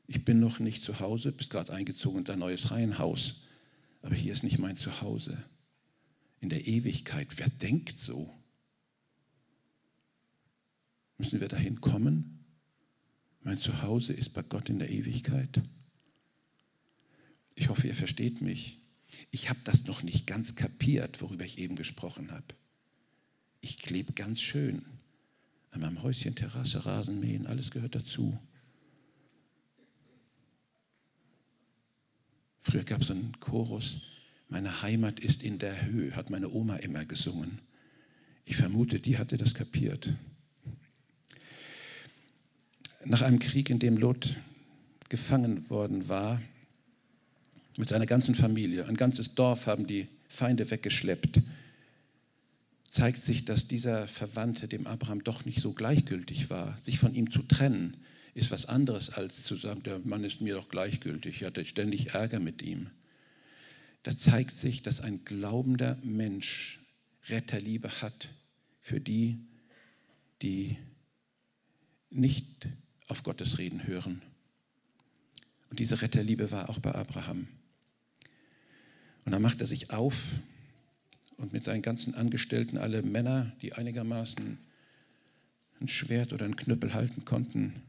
Ich 0.08 0.24
bin 0.24 0.40
noch 0.40 0.58
nicht 0.58 0.82
zu 0.82 1.00
Hause, 1.00 1.32
bist 1.32 1.50
gerade 1.50 1.72
eingezogen 1.72 2.20
in 2.20 2.24
dein 2.24 2.38
neues 2.38 2.70
Reihenhaus, 2.70 3.42
aber 4.00 4.14
hier 4.14 4.32
ist 4.32 4.42
nicht 4.42 4.58
mein 4.58 4.76
Zuhause. 4.76 5.44
In 6.40 6.48
der 6.48 6.66
Ewigkeit, 6.66 7.28
wer 7.36 7.50
denkt 7.50 7.98
so? 7.98 8.34
Müssen 11.18 11.40
wir 11.40 11.48
dahin 11.48 11.80
kommen? 11.82 12.44
Mein 13.42 13.58
Zuhause 13.58 14.14
ist 14.14 14.32
bei 14.32 14.42
Gott 14.42 14.70
in 14.70 14.78
der 14.78 14.90
Ewigkeit. 14.90 15.60
Ich 17.54 17.68
hoffe, 17.68 17.86
ihr 17.86 17.94
versteht 17.94 18.40
mich. 18.40 18.78
Ich 19.30 19.50
habe 19.50 19.60
das 19.64 19.84
noch 19.84 20.02
nicht 20.02 20.26
ganz 20.26 20.54
kapiert, 20.54 21.20
worüber 21.20 21.44
ich 21.44 21.58
eben 21.58 21.76
gesprochen 21.76 22.30
habe. 22.30 22.46
Ich 23.60 23.78
klebe 23.78 24.14
ganz 24.14 24.40
schön 24.40 24.86
an 25.70 25.82
meinem 25.82 26.02
Häuschen, 26.02 26.34
Terrasse, 26.34 26.86
Rasenmähen, 26.86 27.46
alles 27.46 27.70
gehört 27.70 27.94
dazu. 27.94 28.38
Früher 32.70 32.84
gab 32.84 33.00
es 33.00 33.10
einen 33.10 33.32
Chorus, 33.40 33.96
meine 34.50 34.82
Heimat 34.82 35.20
ist 35.20 35.42
in 35.42 35.58
der 35.58 35.86
Höhe, 35.86 36.14
hat 36.14 36.28
meine 36.28 36.50
Oma 36.50 36.76
immer 36.76 37.06
gesungen. 37.06 37.62
Ich 38.44 38.56
vermute, 38.56 39.00
die 39.00 39.16
hatte 39.16 39.38
das 39.38 39.54
kapiert. 39.54 40.12
Nach 43.06 43.22
einem 43.22 43.38
Krieg, 43.38 43.70
in 43.70 43.78
dem 43.78 43.96
Lot 43.96 44.36
gefangen 45.08 45.70
worden 45.70 46.10
war, 46.10 46.42
mit 47.78 47.88
seiner 47.88 48.04
ganzen 48.04 48.34
Familie, 48.34 48.84
ein 48.84 48.98
ganzes 48.98 49.34
Dorf 49.34 49.66
haben 49.66 49.86
die 49.86 50.06
Feinde 50.28 50.70
weggeschleppt, 50.70 51.40
zeigt 52.90 53.24
sich, 53.24 53.46
dass 53.46 53.66
dieser 53.66 54.06
Verwandte 54.06 54.68
dem 54.68 54.86
Abraham 54.86 55.24
doch 55.24 55.46
nicht 55.46 55.62
so 55.62 55.72
gleichgültig 55.72 56.50
war, 56.50 56.76
sich 56.76 56.98
von 56.98 57.14
ihm 57.14 57.30
zu 57.30 57.40
trennen 57.40 57.96
ist 58.38 58.52
was 58.52 58.66
anderes, 58.66 59.10
als 59.10 59.42
zu 59.42 59.56
sagen, 59.56 59.82
der 59.82 59.98
Mann 59.98 60.22
ist 60.22 60.40
mir 60.40 60.54
doch 60.54 60.68
gleichgültig, 60.68 61.36
ich 61.36 61.44
hatte 61.44 61.64
ständig 61.64 62.14
Ärger 62.14 62.38
mit 62.38 62.62
ihm. 62.62 62.90
Da 64.04 64.16
zeigt 64.16 64.54
sich, 64.54 64.82
dass 64.82 65.00
ein 65.00 65.24
glaubender 65.24 65.98
Mensch 66.04 66.78
Retterliebe 67.28 67.90
hat 68.00 68.28
für 68.80 69.00
die, 69.00 69.40
die 70.40 70.78
nicht 72.10 72.68
auf 73.08 73.24
Gottes 73.24 73.58
Reden 73.58 73.86
hören. 73.88 74.22
Und 75.68 75.80
diese 75.80 76.00
Retterliebe 76.00 76.52
war 76.52 76.70
auch 76.70 76.78
bei 76.78 76.94
Abraham. 76.94 77.48
Und 79.24 79.32
dann 79.32 79.42
macht 79.42 79.60
er 79.60 79.66
sich 79.66 79.90
auf 79.90 80.38
und 81.36 81.52
mit 81.52 81.64
seinen 81.64 81.82
ganzen 81.82 82.14
Angestellten, 82.14 82.78
alle 82.78 83.02
Männer, 83.02 83.52
die 83.62 83.72
einigermaßen 83.72 84.58
ein 85.80 85.88
Schwert 85.88 86.32
oder 86.32 86.44
ein 86.44 86.56
Knüppel 86.56 86.94
halten 86.94 87.24
konnten, 87.24 87.82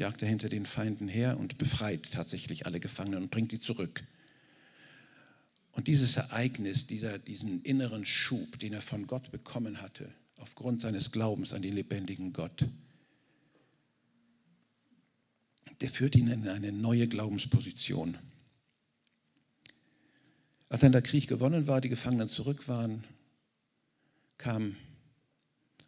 jagt 0.00 0.22
er 0.22 0.28
hinter 0.28 0.48
den 0.48 0.64
Feinden 0.64 1.08
her 1.08 1.38
und 1.38 1.58
befreit 1.58 2.10
tatsächlich 2.10 2.64
alle 2.64 2.80
Gefangenen 2.80 3.24
und 3.24 3.30
bringt 3.30 3.50
sie 3.50 3.60
zurück. 3.60 4.02
Und 5.72 5.88
dieses 5.88 6.16
Ereignis, 6.16 6.86
dieser, 6.86 7.18
diesen 7.18 7.62
inneren 7.62 8.06
Schub, 8.06 8.58
den 8.58 8.72
er 8.72 8.80
von 8.80 9.06
Gott 9.06 9.30
bekommen 9.30 9.82
hatte, 9.82 10.10
aufgrund 10.38 10.80
seines 10.80 11.12
Glaubens 11.12 11.52
an 11.52 11.60
den 11.60 11.74
lebendigen 11.74 12.32
Gott, 12.32 12.66
der 15.82 15.90
führt 15.90 16.16
ihn 16.16 16.28
in 16.28 16.48
eine 16.48 16.72
neue 16.72 17.06
Glaubensposition. 17.06 18.16
Als 20.70 20.80
dann 20.80 20.92
der 20.92 21.02
Krieg 21.02 21.28
gewonnen 21.28 21.66
war, 21.66 21.82
die 21.82 21.88
Gefangenen 21.90 22.28
zurück 22.28 22.68
waren, 22.68 23.04
kam 24.38 24.76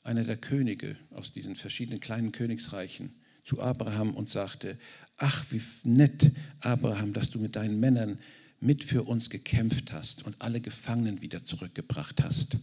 einer 0.03 0.25
der 0.25 0.37
Könige 0.37 0.97
aus 1.13 1.33
diesen 1.33 1.57
verschiedenen 1.57 2.01
kleinen 2.01 2.33
Königsreichen 2.33 3.15
zu 3.45 3.61
Abraham 3.61 4.15
und 4.15 4.31
sagte, 4.31 4.79
ach, 5.17 5.45
wie 5.51 5.63
nett, 5.85 6.33
Abraham, 6.61 7.13
dass 7.13 7.31
du 7.31 7.39
mit 7.39 7.57
deinen 7.57 7.81
Männern 7.81 8.19
mit 8.61 8.85
für 8.85 9.03
uns 9.03 9.29
gekämpft 9.29 9.93
hast 9.93 10.25
und 10.25 10.41
alle 10.41 10.61
Gefangenen 10.61 11.21
wieder 11.21 11.45
zurückgebracht 11.45 12.23
hast. 12.23 12.57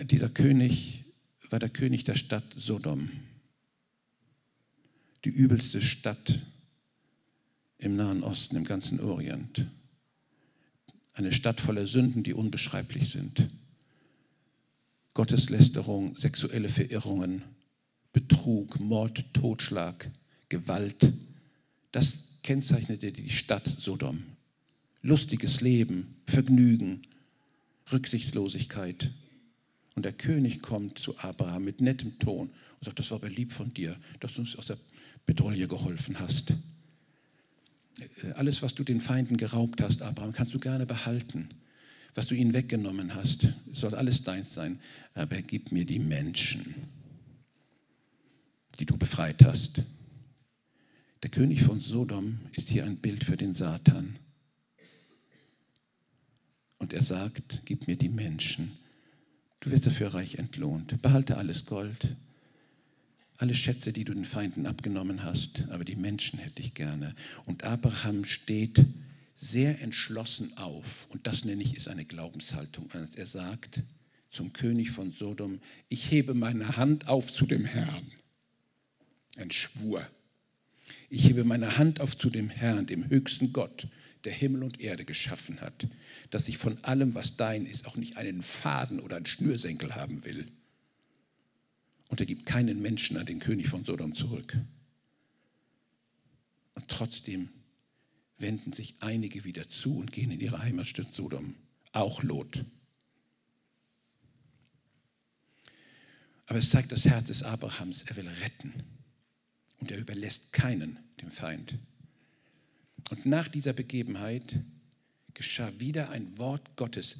Dieser 0.00 0.28
König 0.28 1.04
war 1.48 1.58
der 1.58 1.68
König 1.68 2.04
der 2.04 2.16
Stadt 2.16 2.44
Sodom, 2.56 3.10
die 5.24 5.30
übelste 5.30 5.80
Stadt 5.80 6.40
im 7.78 7.96
Nahen 7.96 8.22
Osten, 8.22 8.56
im 8.56 8.64
ganzen 8.64 9.00
Orient. 9.00 9.66
Eine 11.12 11.32
Stadt 11.32 11.60
voller 11.60 11.86
Sünden, 11.86 12.22
die 12.22 12.34
unbeschreiblich 12.34 13.10
sind. 13.10 13.48
Gotteslästerung, 15.14 16.16
sexuelle 16.16 16.68
Verirrungen, 16.68 17.42
Betrug, 18.12 18.80
Mord, 18.80 19.24
Totschlag, 19.32 20.10
Gewalt. 20.48 21.12
Das 21.92 22.40
kennzeichnete 22.42 23.12
die 23.12 23.30
Stadt 23.30 23.66
Sodom. 23.66 24.22
Lustiges 25.02 25.60
Leben, 25.60 26.16
Vergnügen, 26.26 27.02
Rücksichtslosigkeit. 27.90 29.10
Und 29.96 30.04
der 30.04 30.12
König 30.12 30.62
kommt 30.62 30.98
zu 30.98 31.18
Abraham 31.18 31.64
mit 31.64 31.80
nettem 31.80 32.18
Ton 32.18 32.48
und 32.48 32.84
sagt, 32.84 32.98
das 32.98 33.10
war 33.10 33.18
aber 33.18 33.28
lieb 33.28 33.52
von 33.52 33.72
dir, 33.74 33.96
dass 34.20 34.34
du 34.34 34.40
uns 34.42 34.56
aus 34.56 34.66
der 34.66 34.78
Bedrohung 35.26 35.68
geholfen 35.68 36.18
hast. 36.18 36.54
Alles, 38.34 38.62
was 38.62 38.74
du 38.74 38.84
den 38.84 39.00
Feinden 39.00 39.36
geraubt 39.36 39.82
hast, 39.82 40.02
Abraham, 40.02 40.32
kannst 40.32 40.54
du 40.54 40.58
gerne 40.58 40.86
behalten. 40.86 41.50
Was 42.14 42.26
du 42.26 42.34
ihnen 42.34 42.54
weggenommen 42.54 43.14
hast, 43.14 43.48
soll 43.72 43.94
alles 43.94 44.22
deins 44.24 44.54
sein. 44.54 44.80
Aber 45.14 45.40
gib 45.42 45.70
mir 45.70 45.84
die 45.84 45.98
Menschen, 45.98 46.74
die 48.78 48.86
du 48.86 48.96
befreit 48.96 49.44
hast. 49.44 49.82
Der 51.22 51.30
König 51.30 51.62
von 51.62 51.80
Sodom 51.80 52.40
ist 52.52 52.68
hier 52.68 52.84
ein 52.84 52.96
Bild 52.96 53.24
für 53.24 53.36
den 53.36 53.54
Satan. 53.54 54.18
Und 56.78 56.94
er 56.94 57.02
sagt, 57.02 57.62
gib 57.66 57.86
mir 57.88 57.96
die 57.96 58.08
Menschen. 58.08 58.72
Du 59.60 59.70
wirst 59.70 59.86
dafür 59.86 60.14
reich 60.14 60.36
entlohnt. 60.36 61.02
Behalte 61.02 61.36
alles 61.36 61.66
Gold, 61.66 62.16
alle 63.36 63.54
Schätze, 63.54 63.92
die 63.92 64.04
du 64.04 64.14
den 64.14 64.24
Feinden 64.24 64.66
abgenommen 64.66 65.22
hast, 65.22 65.68
aber 65.70 65.84
die 65.84 65.96
Menschen 65.96 66.38
hätte 66.38 66.62
ich 66.62 66.72
gerne. 66.72 67.14
Und 67.44 67.64
Abraham 67.64 68.24
steht 68.24 68.84
sehr 69.34 69.80
entschlossen 69.82 70.56
auf. 70.56 71.06
Und 71.10 71.26
das 71.26 71.44
nenne 71.44 71.62
ich 71.62 71.76
ist 71.76 71.88
eine 71.88 72.06
Glaubenshaltung. 72.06 72.90
Er 73.16 73.26
sagt 73.26 73.82
zum 74.30 74.52
König 74.52 74.90
von 74.90 75.12
Sodom, 75.12 75.60
ich 75.88 76.10
hebe 76.10 76.34
meine 76.34 76.76
Hand 76.76 77.08
auf 77.08 77.32
zu 77.32 77.46
dem 77.46 77.64
Herrn. 77.64 78.10
Ein 79.40 79.50
Schwur. 79.50 80.06
Ich 81.08 81.24
hebe 81.24 81.44
meine 81.44 81.78
Hand 81.78 82.00
auf 82.00 82.16
zu 82.16 82.30
dem 82.30 82.50
Herrn, 82.50 82.86
dem 82.86 83.08
höchsten 83.08 83.52
Gott, 83.52 83.88
der 84.24 84.32
Himmel 84.32 84.62
und 84.62 84.80
Erde 84.80 85.04
geschaffen 85.04 85.60
hat, 85.60 85.88
dass 86.30 86.46
ich 86.46 86.58
von 86.58 86.82
allem, 86.84 87.14
was 87.14 87.36
dein 87.36 87.66
ist, 87.66 87.86
auch 87.86 87.96
nicht 87.96 88.16
einen 88.16 88.42
Faden 88.42 89.00
oder 89.00 89.16
einen 89.16 89.26
Schnürsenkel 89.26 89.94
haben 89.94 90.24
will 90.24 90.46
und 92.10 92.18
er 92.18 92.26
gibt 92.26 92.44
keinen 92.44 92.82
Menschen 92.82 93.16
an 93.16 93.26
den 93.26 93.38
König 93.38 93.68
von 93.68 93.84
Sodom 93.84 94.14
zurück. 94.14 94.58
Und 96.74 96.88
trotzdem 96.88 97.48
wenden 98.36 98.72
sich 98.72 98.96
einige 99.00 99.44
wieder 99.44 99.68
zu 99.68 99.96
und 99.96 100.10
gehen 100.10 100.32
in 100.32 100.40
ihre 100.40 100.60
Heimatstadt 100.60 101.14
Sodom, 101.14 101.54
auch 101.92 102.22
Lot. 102.24 102.64
Aber 106.46 106.58
es 106.58 106.70
zeigt 106.70 106.90
das 106.90 107.04
Herz 107.04 107.28
des 107.28 107.44
Abrahams, 107.44 108.02
er 108.02 108.16
will 108.16 108.28
retten 108.42 108.99
und 109.80 109.90
er 109.90 109.98
überlässt 109.98 110.52
keinen 110.52 110.98
dem 111.20 111.30
Feind. 111.30 111.78
Und 113.10 113.26
nach 113.26 113.48
dieser 113.48 113.72
Begebenheit 113.72 114.60
geschah 115.34 115.72
wieder 115.78 116.10
ein 116.10 116.38
Wort 116.38 116.76
Gottes, 116.76 117.16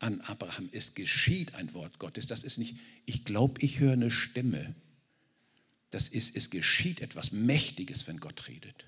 an 0.00 0.20
Abraham. 0.22 0.68
Es 0.72 0.94
geschieht 0.94 1.54
ein 1.54 1.72
Wort 1.74 1.98
Gottes. 1.98 2.26
Das 2.26 2.42
ist 2.42 2.58
nicht, 2.58 2.76
ich 3.06 3.24
glaube, 3.24 3.60
ich 3.60 3.78
höre 3.78 3.92
eine 3.92 4.10
Stimme. 4.10 4.74
Das 5.90 6.08
ist, 6.08 6.34
es 6.34 6.50
geschieht 6.50 7.00
etwas 7.00 7.32
Mächtiges, 7.32 8.06
wenn 8.08 8.18
Gott 8.18 8.48
redet. 8.48 8.86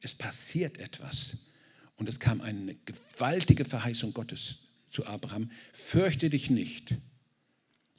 Es 0.00 0.14
passiert 0.14 0.78
etwas. 0.78 1.36
Und 1.96 2.08
es 2.08 2.18
kam 2.18 2.40
eine 2.40 2.74
gewaltige 2.84 3.64
Verheißung 3.64 4.12
Gottes 4.12 4.56
zu 4.90 5.06
Abraham. 5.06 5.50
Fürchte 5.72 6.30
dich 6.30 6.50
nicht. 6.50 6.96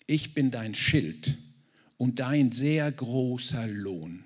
Ich 0.08 0.34
bin 0.34 0.52
dein 0.52 0.76
Schild 0.76 1.38
und 1.98 2.20
dein 2.20 2.52
sehr 2.52 2.92
großer 2.92 3.68
Lohn. 3.68 4.26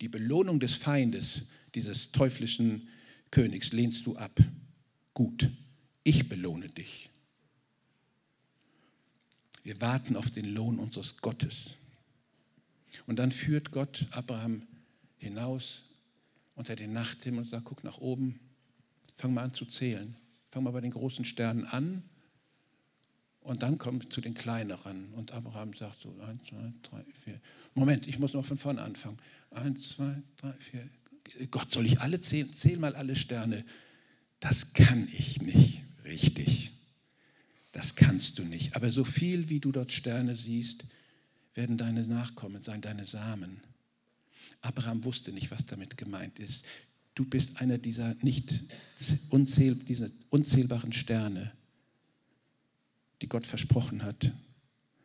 Die 0.00 0.08
Belohnung 0.08 0.60
des 0.60 0.74
Feindes, 0.74 1.48
dieses 1.74 2.12
teuflischen 2.12 2.88
Königs, 3.30 3.72
lehnst 3.72 4.06
du 4.06 4.16
ab. 4.16 4.38
Gut, 5.14 5.50
ich 6.04 6.28
belohne 6.28 6.68
dich. 6.68 7.10
Wir 9.62 9.80
warten 9.80 10.16
auf 10.16 10.30
den 10.30 10.46
Lohn 10.54 10.78
unseres 10.78 11.18
Gottes. 11.18 11.74
Und 13.06 13.18
dann 13.18 13.30
führt 13.30 13.70
Gott 13.70 14.06
Abraham 14.10 14.66
hinaus 15.18 15.82
unter 16.54 16.76
den 16.76 16.92
Nachthimmel 16.92 17.44
und 17.44 17.50
sagt, 17.50 17.66
guck 17.66 17.84
nach 17.84 17.98
oben, 17.98 18.40
fang 19.16 19.34
mal 19.34 19.44
an 19.44 19.54
zu 19.54 19.66
zählen. 19.66 20.14
Fang 20.50 20.64
mal 20.64 20.72
bei 20.72 20.80
den 20.80 20.90
großen 20.90 21.24
Sternen 21.24 21.64
an 21.64 22.02
und 23.50 23.64
dann 23.64 23.78
kommt 23.78 24.12
zu 24.12 24.20
den 24.20 24.34
kleineren. 24.34 25.12
Und 25.14 25.32
Abraham 25.32 25.74
sagt 25.74 26.02
so, 26.02 26.14
eins, 26.20 26.44
zwei, 26.44 26.72
drei, 26.82 27.04
vier. 27.24 27.40
Moment, 27.74 28.06
ich 28.06 28.20
muss 28.20 28.32
noch 28.32 28.44
von 28.44 28.56
vorne 28.56 28.80
anfangen. 28.80 29.18
Eins, 29.50 29.90
zwei, 29.90 30.22
drei, 30.36 30.52
vier. 30.52 30.88
Gott, 31.50 31.72
soll 31.72 31.84
ich 31.84 32.00
alle 32.00 32.20
zählen? 32.20 32.54
Zähl 32.54 32.78
mal 32.78 32.94
alle 32.94 33.16
Sterne. 33.16 33.64
Das 34.38 34.72
kann 34.72 35.08
ich 35.08 35.42
nicht 35.42 35.82
richtig. 36.04 36.70
Das 37.72 37.96
kannst 37.96 38.38
du 38.38 38.44
nicht. 38.44 38.76
Aber 38.76 38.92
so 38.92 39.02
viel 39.02 39.48
wie 39.48 39.58
du 39.58 39.72
dort 39.72 39.90
Sterne 39.90 40.36
siehst, 40.36 40.84
werden 41.54 41.76
deine 41.76 42.06
Nachkommen 42.06 42.62
sein, 42.62 42.80
deine 42.80 43.04
Samen. 43.04 43.60
Abraham 44.60 45.02
wusste 45.02 45.32
nicht, 45.32 45.50
was 45.50 45.66
damit 45.66 45.96
gemeint 45.96 46.38
ist. 46.38 46.64
Du 47.16 47.24
bist 47.24 47.60
einer 47.60 47.78
dieser 47.78 48.14
nicht 48.22 48.62
unzähl, 49.28 49.76
unzählbaren 50.30 50.92
Sterne, 50.92 51.50
die 53.22 53.28
Gott 53.28 53.46
versprochen 53.46 54.02
hat, 54.02 54.32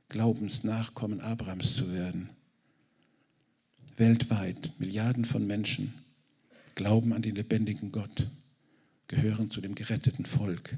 Glaubensnachkommen 0.10 1.22
Abrahams 1.22 1.76
zu 1.76 1.92
werden. 1.92 2.30
Weltweit 3.98 4.72
Milliarden 4.80 5.26
von 5.26 5.46
Menschen 5.48 5.94
glauben 6.76 7.14
an 7.14 7.22
den 7.22 7.36
lebendigen 7.36 7.92
Gott, 7.92 8.28
gehören 9.08 9.50
zu 9.50 9.62
dem 9.62 9.76
geretteten 9.76 10.26
Volk. 10.26 10.78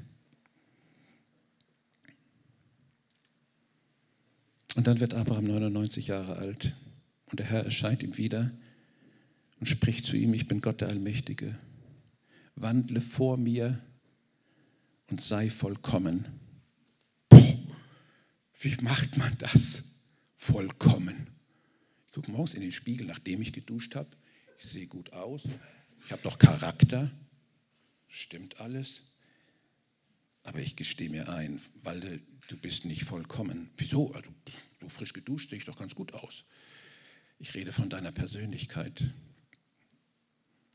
Und 4.76 4.86
dann 4.86 5.00
wird 5.00 5.14
Abraham 5.14 5.44
99 5.44 6.06
Jahre 6.06 6.36
alt 6.36 6.76
und 7.26 7.40
der 7.40 7.46
Herr 7.46 7.64
erscheint 7.64 8.02
ihm 8.02 8.16
wieder 8.16 8.52
und 9.58 9.66
spricht 9.66 10.06
zu 10.06 10.16
ihm, 10.16 10.34
ich 10.34 10.46
bin 10.46 10.60
Gott 10.60 10.80
der 10.80 10.88
Allmächtige. 10.88 11.58
Wandle 12.54 13.00
vor 13.00 13.36
mir 13.36 13.80
und 15.10 15.20
sei 15.20 15.50
vollkommen. 15.50 16.26
Wie 18.60 18.76
macht 18.82 19.16
man 19.16 19.36
das? 19.38 19.84
Vollkommen. 20.34 21.30
gucke 22.12 22.30
morgens 22.30 22.54
in 22.54 22.60
den 22.60 22.72
Spiegel, 22.72 23.06
nachdem 23.06 23.40
ich 23.40 23.52
geduscht 23.52 23.94
habe. 23.94 24.10
Ich 24.58 24.70
sehe 24.70 24.88
gut 24.88 25.12
aus. 25.12 25.42
Ich 26.04 26.10
habe 26.10 26.22
doch 26.22 26.38
Charakter. 26.38 27.10
Stimmt 28.08 28.60
alles. 28.60 29.04
Aber 30.42 30.58
ich 30.60 30.74
gestehe 30.74 31.10
mir 31.10 31.28
ein, 31.28 31.60
weil 31.82 32.00
du, 32.00 32.20
du 32.48 32.56
bist 32.56 32.84
nicht 32.84 33.04
vollkommen. 33.04 33.70
Wieso? 33.76 34.12
Also, 34.12 34.30
so 34.80 34.88
frisch 34.88 35.12
geduscht 35.12 35.50
sehe 35.50 35.58
ich 35.58 35.64
doch 35.64 35.78
ganz 35.78 35.94
gut 35.94 36.14
aus. 36.14 36.44
Ich 37.38 37.54
rede 37.54 37.72
von 37.72 37.90
deiner 37.90 38.10
Persönlichkeit. 38.10 39.14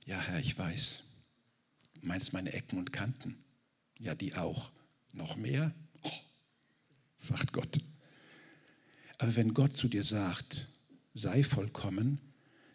Ja, 0.05 0.21
Herr, 0.21 0.39
ich 0.39 0.57
weiß. 0.57 1.03
Du 1.95 2.07
meinst 2.07 2.31
meine 2.31 2.53
Ecken 2.53 2.77
und 2.77 2.93
Kanten? 2.93 3.43
Ja, 3.99 4.15
die 4.15 4.35
auch. 4.35 4.71
Noch 5.13 5.35
mehr? 5.35 5.73
Sagt 7.23 7.53
Gott. 7.53 7.79
Aber 9.17 9.33
wenn 9.37 9.53
Gott 9.53 9.77
zu 9.77 9.87
dir 9.87 10.03
sagt, 10.03 10.67
sei 11.13 11.41
vollkommen, 11.41 12.19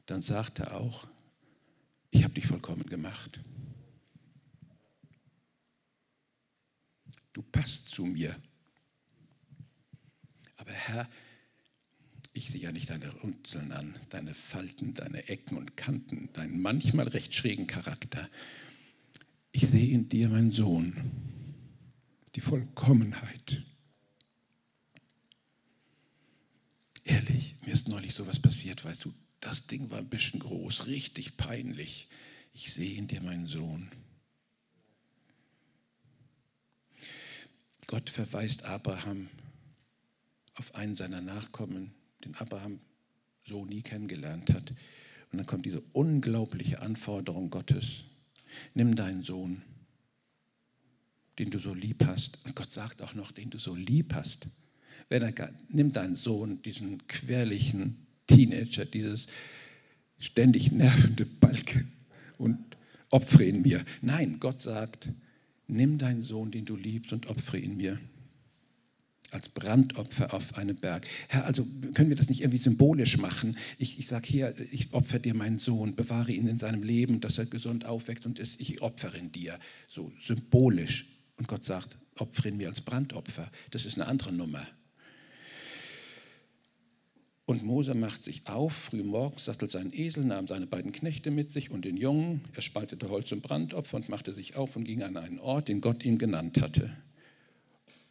dann 0.07 0.23
sagt 0.23 0.59
er 0.61 0.81
auch, 0.81 1.07
ich 2.11 2.25
habe 2.25 2.33
dich 2.33 2.47
vollkommen 2.47 2.87
gemacht. 2.87 3.41
Du 7.35 7.43
passt 7.43 7.91
zu 7.91 8.07
mir. 8.07 8.35
Aber 10.57 10.73
Herr, 10.73 11.11
ich 12.33 12.51
sehe 12.51 12.63
ja 12.63 12.73
nicht 12.73 12.89
deine 12.89 13.11
Runzeln 13.17 13.71
an, 13.73 13.97
deine 14.09 14.33
Falten, 14.33 14.95
deine 14.95 15.29
Ecken 15.29 15.59
und 15.59 15.77
Kanten, 15.77 16.31
deinen 16.33 16.63
manchmal 16.63 17.09
recht 17.09 17.35
schrägen 17.35 17.67
Charakter. 17.67 18.31
Ich 19.53 19.69
sehe 19.69 19.93
in 19.93 20.09
dir, 20.09 20.31
mein 20.31 20.53
Sohn, 20.53 20.97
die 22.35 22.41
Vollkommenheit. 22.41 23.63
Ehrlich, 27.09 27.57
mir 27.65 27.73
ist 27.73 27.89
neulich 27.89 28.13
sowas 28.13 28.39
passiert, 28.39 28.85
weißt 28.85 29.07
du, 29.07 29.15
das 29.41 29.67
Ding 29.67 29.91
war 29.91 29.99
ein 29.99 30.11
bisschen 30.11 30.41
groß, 30.41 30.87
richtig 30.89 31.39
peinlich. 31.39 32.09
Ich 32.53 32.71
sehe 32.71 32.99
in 32.99 33.07
dir 33.07 33.23
meinen 33.23 33.47
Sohn. 33.47 33.91
Gott 37.87 38.11
verweist 38.11 38.65
Abraham 38.65 39.31
auf 40.53 40.75
einen 40.75 40.95
seiner 40.95 41.23
Nachkommen, 41.23 41.95
den 42.27 42.35
Abraham 42.35 42.79
so 43.47 43.65
nie 43.65 43.81
kennengelernt 43.81 44.53
hat. 44.53 44.75
Und 45.33 45.39
dann 45.39 45.47
kommt 45.47 45.65
diese 45.65 45.81
unglaubliche 45.95 46.83
Anforderung 46.83 47.49
Gottes. 47.49 48.05
Nimm 48.75 48.95
deinen 48.95 49.23
Sohn, 49.23 49.63
den 51.39 51.51
du 51.51 51.59
so 51.59 51.73
lieb 51.73 52.05
hast. 52.05 52.45
Und 52.45 52.55
Gott 52.55 52.71
sagt 52.71 53.01
auch 53.01 53.15
noch, 53.15 53.33
den 53.33 53.49
du 53.49 53.59
so 53.59 53.75
lieb 53.75 54.13
hast. 54.13 54.47
Wenn 55.09 55.23
er, 55.23 55.53
nimm 55.69 55.93
deinen 55.93 56.15
Sohn, 56.15 56.63
diesen 56.63 57.07
querlichen 57.07 58.07
Teenager, 58.27 58.85
dieses 58.85 59.27
ständig 60.19 60.73
nervende 60.73 61.25
Balke 61.25 61.87
und 62.37 62.59
opfere 63.11 63.45
ihn 63.45 63.63
mir. 63.63 63.85
Nein, 64.03 64.39
Gott 64.41 64.63
sagt, 64.63 65.09
nimm 65.67 65.99
deinen 65.99 66.23
Sohn, 66.23 66.51
den 66.51 66.65
du 66.65 66.77
liebst, 66.77 67.13
und 67.13 67.27
opfere 67.27 67.59
ihn 67.59 67.77
mir 67.77 67.99
als 69.31 69.49
Brandopfer 69.51 70.33
auf 70.33 70.57
einem 70.57 70.77
Berg. 70.77 71.07
Herr, 71.29 71.45
also 71.45 71.67
können 71.93 72.09
wir 72.09 72.17
das 72.17 72.29
nicht 72.29 72.41
irgendwie 72.41 72.59
symbolisch 72.59 73.19
machen? 73.19 73.59
Ich, 73.79 73.99
ich 73.99 74.07
sage 74.07 74.27
hier, 74.27 74.55
ich 74.71 74.93
opfere 74.95 75.21
dir 75.21 75.35
meinen 75.35 75.59
Sohn, 75.59 75.95
bewahre 75.95 76.33
ihn 76.33 76.49
in 76.49 76.59
seinem 76.59 76.83
Leben, 76.83 77.21
dass 77.21 77.39
er 77.39 77.47
gesund 77.47 77.85
aufwächst 77.85 78.25
und 78.25 78.39
ist, 78.39 78.59
ich 78.61 78.81
opfere 78.81 79.19
ihn 79.19 79.31
dir. 79.31 79.59
So 79.87 80.13
symbolisch. 80.25 81.07
Und 81.37 81.47
Gott 81.47 81.65
sagt, 81.65 81.97
opfere 82.17 82.49
ihn 82.49 82.57
mir 82.57 82.69
als 82.69 82.81
Brandopfer. 82.81 83.51
Das 83.71 83.85
ist 83.85 83.97
eine 83.97 84.07
andere 84.07 84.33
Nummer. 84.33 84.67
Und 87.49 87.63
Mose 87.63 87.95
macht 87.95 88.25
sich 88.25 88.47
auf, 88.47 88.75
früh 88.75 89.03
morgens 89.03 89.47
sattelt 89.47 89.71
seinen 89.71 89.95
Esel, 89.95 90.23
nahm 90.23 90.47
seine 90.47 90.67
beiden 90.67 90.93
Knechte 90.93 91.31
mit 91.31 91.51
sich 91.51 91.71
und 91.71 91.87
den 91.87 91.97
Jungen. 91.97 92.43
Er 92.55 92.61
spaltete 92.61 93.09
Holz 93.09 93.29
zum 93.29 93.41
Brandopfer 93.41 93.97
und 93.97 94.11
machte 94.11 94.35
sich 94.35 94.57
auf 94.57 94.77
und 94.77 94.85
ging 94.85 95.03
an 95.03 95.17
einen 95.17 95.39
Ort, 95.39 95.69
den 95.69 95.81
Gott 95.81 96.05
ihm 96.05 96.19
genannt 96.19 96.61
hatte. 96.61 96.95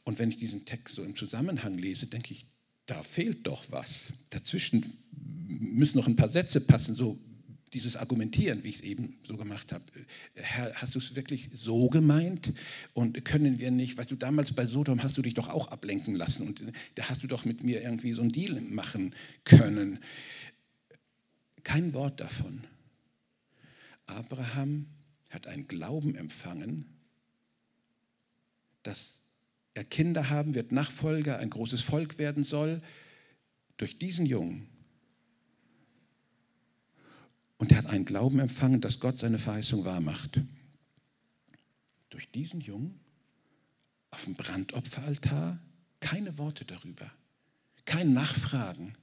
Und 0.05 0.17
wenn 0.17 0.29
ich 0.29 0.37
diesen 0.37 0.65
Text 0.65 0.95
so 0.95 1.03
im 1.03 1.15
Zusammenhang 1.15 1.77
lese, 1.77 2.07
denke 2.07 2.33
ich, 2.33 2.47
da 2.87 3.03
fehlt 3.03 3.45
doch 3.45 3.65
was. 3.69 4.11
Dazwischen 4.31 4.97
müssen 5.45 5.99
noch 5.99 6.07
ein 6.07 6.15
paar 6.15 6.29
Sätze 6.29 6.59
passen, 6.59 6.95
so 6.95 7.19
dieses 7.73 7.95
Argumentieren, 7.95 8.63
wie 8.63 8.69
ich 8.69 8.75
es 8.75 8.81
eben 8.81 9.17
so 9.23 9.37
gemacht 9.37 9.71
habe. 9.71 9.83
Herr, 10.35 10.73
hast 10.75 10.95
du 10.95 10.99
es 10.99 11.15
wirklich 11.15 11.49
so 11.53 11.89
gemeint? 11.89 12.53
Und 12.93 13.23
können 13.25 13.59
wir 13.59 13.71
nicht, 13.71 13.97
weißt 13.97 14.11
du, 14.11 14.15
damals 14.15 14.53
bei 14.53 14.65
Sodom 14.65 15.03
hast 15.03 15.17
du 15.17 15.21
dich 15.21 15.33
doch 15.33 15.49
auch 15.49 15.67
ablenken 15.67 16.15
lassen 16.15 16.47
und 16.47 16.61
da 16.95 17.09
hast 17.09 17.23
du 17.23 17.27
doch 17.27 17.45
mit 17.45 17.63
mir 17.63 17.81
irgendwie 17.81 18.13
so 18.13 18.21
einen 18.21 18.31
Deal 18.31 18.61
machen 18.61 19.13
können. 19.43 19.99
Kein 21.63 21.93
Wort 21.93 22.19
davon. 22.19 22.63
Abraham 24.05 24.87
hat 25.29 25.47
einen 25.47 25.67
Glauben 25.67 26.15
empfangen, 26.15 26.85
dass 28.83 29.21
er 29.73 29.83
Kinder 29.83 30.29
haben 30.29 30.55
wird, 30.55 30.71
Nachfolger, 30.71 31.39
ein 31.39 31.49
großes 31.49 31.81
Volk 31.81 32.17
werden 32.17 32.43
soll. 32.43 32.81
Durch 33.75 33.99
diesen 33.99 34.25
Jungen 34.25 34.67
und 37.57 37.71
er 37.71 37.79
hat 37.79 37.85
einen 37.87 38.05
Glauben 38.05 38.39
empfangen, 38.39 38.81
dass 38.81 38.99
Gott 38.99 39.19
seine 39.19 39.39
Verheißung 39.39 39.83
wahrmacht. 39.83 40.41
Durch 42.09 42.29
diesen 42.31 42.61
Jungen 42.61 42.99
auf 44.11 44.23
dem 44.25 44.35
Brandopferaltar 44.35 45.59
keine 45.99 46.37
Worte 46.37 46.65
darüber, 46.65 47.11
kein 47.85 48.13
Nachfragen. 48.13 48.93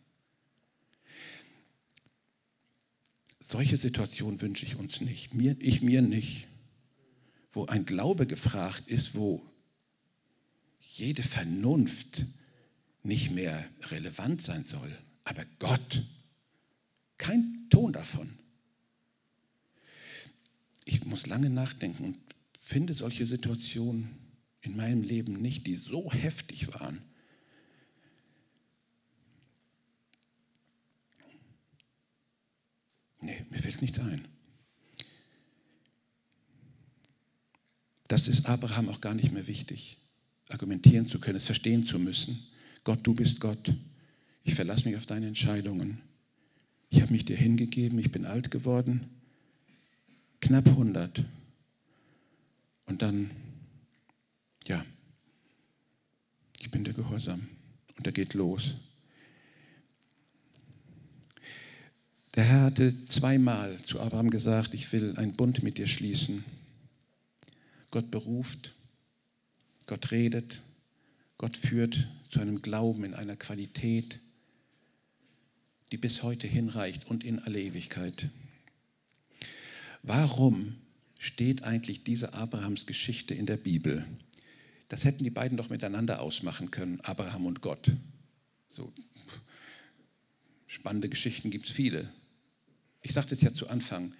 Solche 3.40 3.76
Situationen 3.76 4.40
wünsche 4.40 4.64
ich 4.64 4.76
uns 4.76 5.00
nicht, 5.00 5.34
mir, 5.34 5.56
ich 5.58 5.82
mir 5.82 6.00
nicht, 6.00 6.46
wo 7.52 7.66
ein 7.66 7.84
Glaube 7.84 8.26
gefragt 8.26 8.86
ist, 8.86 9.14
wo 9.14 9.44
jede 10.80 11.22
Vernunft 11.22 12.24
nicht 13.02 13.32
mehr 13.32 13.68
relevant 13.90 14.42
sein 14.42 14.64
soll, 14.64 14.96
aber 15.24 15.44
Gott, 15.58 16.02
kein 17.18 17.66
Ton 17.68 17.92
davon 17.92 18.38
ich 20.84 21.04
muss 21.04 21.26
lange 21.26 21.50
nachdenken 21.50 22.04
und 22.04 22.18
finde 22.60 22.94
solche 22.94 23.26
Situationen 23.26 24.16
in 24.60 24.76
meinem 24.76 25.02
Leben 25.02 25.34
nicht, 25.40 25.66
die 25.66 25.76
so 25.76 26.10
heftig 26.12 26.72
waren. 26.74 27.02
Nee, 33.20 33.44
mir 33.50 33.58
fällt 33.58 33.80
nichts 33.80 33.98
ein. 33.98 34.26
Das 38.08 38.28
ist 38.28 38.44
Abraham 38.44 38.90
auch 38.90 39.00
gar 39.00 39.14
nicht 39.14 39.32
mehr 39.32 39.46
wichtig, 39.46 39.96
argumentieren 40.48 41.06
zu 41.06 41.18
können, 41.18 41.36
es 41.36 41.46
verstehen 41.46 41.86
zu 41.86 41.98
müssen. 41.98 42.46
Gott, 42.84 43.06
du 43.06 43.14
bist 43.14 43.40
Gott. 43.40 43.74
Ich 44.42 44.54
verlasse 44.54 44.86
mich 44.86 44.96
auf 44.98 45.06
deine 45.06 45.26
Entscheidungen. 45.26 46.02
Ich 46.90 47.00
habe 47.00 47.12
mich 47.12 47.24
dir 47.24 47.36
hingegeben, 47.36 47.98
ich 47.98 48.12
bin 48.12 48.26
alt 48.26 48.50
geworden 48.50 49.10
knapp 50.44 50.66
100. 50.66 51.24
Und 52.86 53.00
dann, 53.00 53.30
ja, 54.66 54.84
ich 56.60 56.70
bin 56.70 56.84
der 56.84 56.92
Gehorsam. 56.92 57.48
Und 57.96 58.06
er 58.06 58.12
geht 58.12 58.34
los. 58.34 58.74
Der 62.34 62.44
Herr 62.44 62.62
hatte 62.62 62.92
zweimal 63.06 63.78
zu 63.84 64.00
Abraham 64.00 64.28
gesagt, 64.28 64.74
ich 64.74 64.92
will 64.92 65.16
einen 65.16 65.32
Bund 65.32 65.62
mit 65.62 65.78
dir 65.78 65.86
schließen. 65.86 66.44
Gott 67.90 68.10
beruft, 68.10 68.74
Gott 69.86 70.10
redet, 70.10 70.62
Gott 71.38 71.56
führt 71.56 72.08
zu 72.28 72.40
einem 72.40 72.60
Glauben 72.60 73.04
in 73.04 73.14
einer 73.14 73.36
Qualität, 73.36 74.18
die 75.92 75.96
bis 75.96 76.22
heute 76.22 76.48
hinreicht 76.48 77.06
und 77.06 77.24
in 77.24 77.38
alle 77.38 77.60
Ewigkeit. 77.60 78.28
Warum 80.06 80.76
steht 81.18 81.62
eigentlich 81.62 82.04
diese 82.04 82.34
Abrahams 82.34 82.84
Geschichte 82.84 83.32
in 83.32 83.46
der 83.46 83.56
Bibel? 83.56 84.06
Das 84.88 85.06
hätten 85.06 85.24
die 85.24 85.30
beiden 85.30 85.56
doch 85.56 85.70
miteinander 85.70 86.20
ausmachen 86.20 86.70
können, 86.70 87.00
Abraham 87.00 87.46
und 87.46 87.62
Gott. 87.62 87.90
So 88.68 88.92
spannende 90.66 91.08
Geschichten 91.08 91.50
gibt 91.50 91.70
es 91.70 91.72
viele. 91.72 92.12
Ich 93.00 93.14
sagte 93.14 93.34
es 93.34 93.40
ja 93.40 93.54
zu 93.54 93.68
Anfang. 93.68 94.12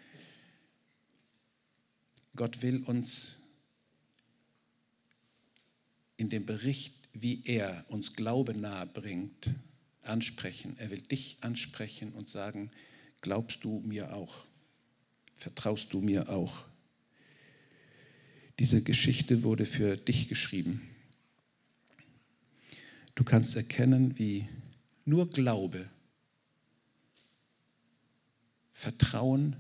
Gott 2.35 2.63
will 2.63 2.83
uns 2.85 3.37
in 6.17 6.31
dem 6.31 6.47
Bericht, 6.47 6.95
wie 7.13 7.43
er 7.45 7.85
uns 7.89 8.15
Glaube 8.15 8.57
nahe 8.59 8.87
bringt, 8.87 9.51
ansprechen. 10.01 10.79
Er 10.79 10.91
will 10.91 11.03
dich 11.03 11.37
ansprechen 11.43 12.15
und 12.15 12.31
sagen, 12.31 12.71
glaubst 13.21 13.65
du 13.65 13.81
mir 13.81 14.15
auch? 14.15 14.47
Vertraust 15.37 15.93
du 15.93 16.01
mir 16.01 16.29
auch? 16.29 16.65
Diese 18.59 18.83
Geschichte 18.83 19.43
wurde 19.43 19.67
für 19.67 19.97
dich 19.97 20.29
geschrieben. 20.29 20.83
Du 23.15 23.25
kannst 23.25 23.57
erkennen, 23.57 24.19
wie 24.19 24.49
nur 25.05 25.29
Glaube 25.29 25.89
Vertrauen 28.73 29.57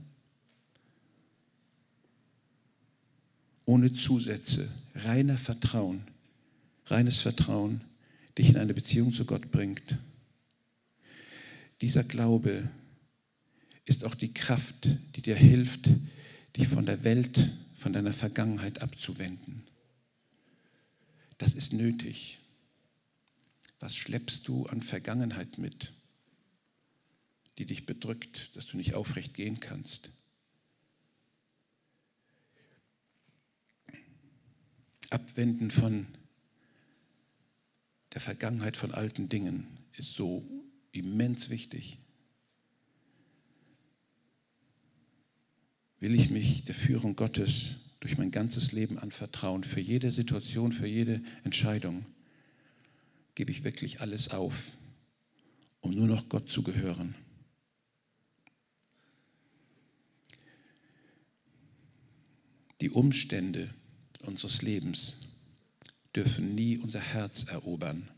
ohne 3.64 3.92
Zusätze, 3.94 4.70
reiner 4.94 5.38
Vertrauen, 5.38 6.04
reines 6.86 7.20
Vertrauen 7.20 7.80
dich 8.36 8.48
in 8.48 8.56
eine 8.56 8.74
Beziehung 8.74 9.12
zu 9.12 9.24
Gott 9.24 9.50
bringt. 9.50 9.96
Dieser 11.80 12.04
Glaube 12.04 12.68
ist 13.84 14.04
auch 14.04 14.14
die 14.14 14.32
Kraft, 14.32 14.88
die 15.16 15.22
dir 15.22 15.36
hilft, 15.36 15.90
dich 16.56 16.68
von 16.68 16.86
der 16.86 17.04
Welt, 17.04 17.50
von 17.76 17.92
deiner 17.92 18.12
Vergangenheit 18.12 18.80
abzuwenden. 18.80 19.66
Das 21.38 21.54
ist 21.54 21.72
nötig. 21.72 22.38
Was 23.80 23.94
schleppst 23.94 24.48
du 24.48 24.66
an 24.66 24.80
Vergangenheit 24.80 25.58
mit, 25.58 25.92
die 27.58 27.66
dich 27.66 27.84
bedrückt, 27.84 28.56
dass 28.56 28.66
du 28.66 28.76
nicht 28.76 28.94
aufrecht 28.94 29.34
gehen 29.34 29.60
kannst? 29.60 30.10
Abwenden 35.10 35.70
von 35.70 36.06
der 38.14 38.20
Vergangenheit 38.20 38.76
von 38.76 38.92
alten 38.92 39.28
Dingen 39.28 39.66
ist 39.92 40.14
so 40.14 40.48
immens 40.92 41.50
wichtig. 41.50 41.98
Will 46.00 46.14
ich 46.14 46.30
mich 46.30 46.64
der 46.64 46.74
Führung 46.74 47.16
Gottes 47.16 47.76
durch 48.00 48.18
mein 48.18 48.30
ganzes 48.30 48.72
Leben 48.72 48.98
anvertrauen, 48.98 49.64
für 49.64 49.80
jede 49.80 50.12
Situation, 50.12 50.72
für 50.72 50.86
jede 50.86 51.22
Entscheidung, 51.42 52.04
gebe 53.34 53.50
ich 53.50 53.64
wirklich 53.64 54.00
alles 54.00 54.28
auf, 54.28 54.72
um 55.80 55.94
nur 55.94 56.06
noch 56.06 56.28
Gott 56.28 56.48
zu 56.48 56.62
gehören. 56.62 57.14
Die 62.80 62.90
Umstände 62.90 63.72
unseres 64.20 64.60
Lebens 64.60 65.16
dürfen 66.14 66.54
nie 66.54 66.76
unser 66.76 67.00
Herz 67.00 67.44
erobern, 67.44 68.10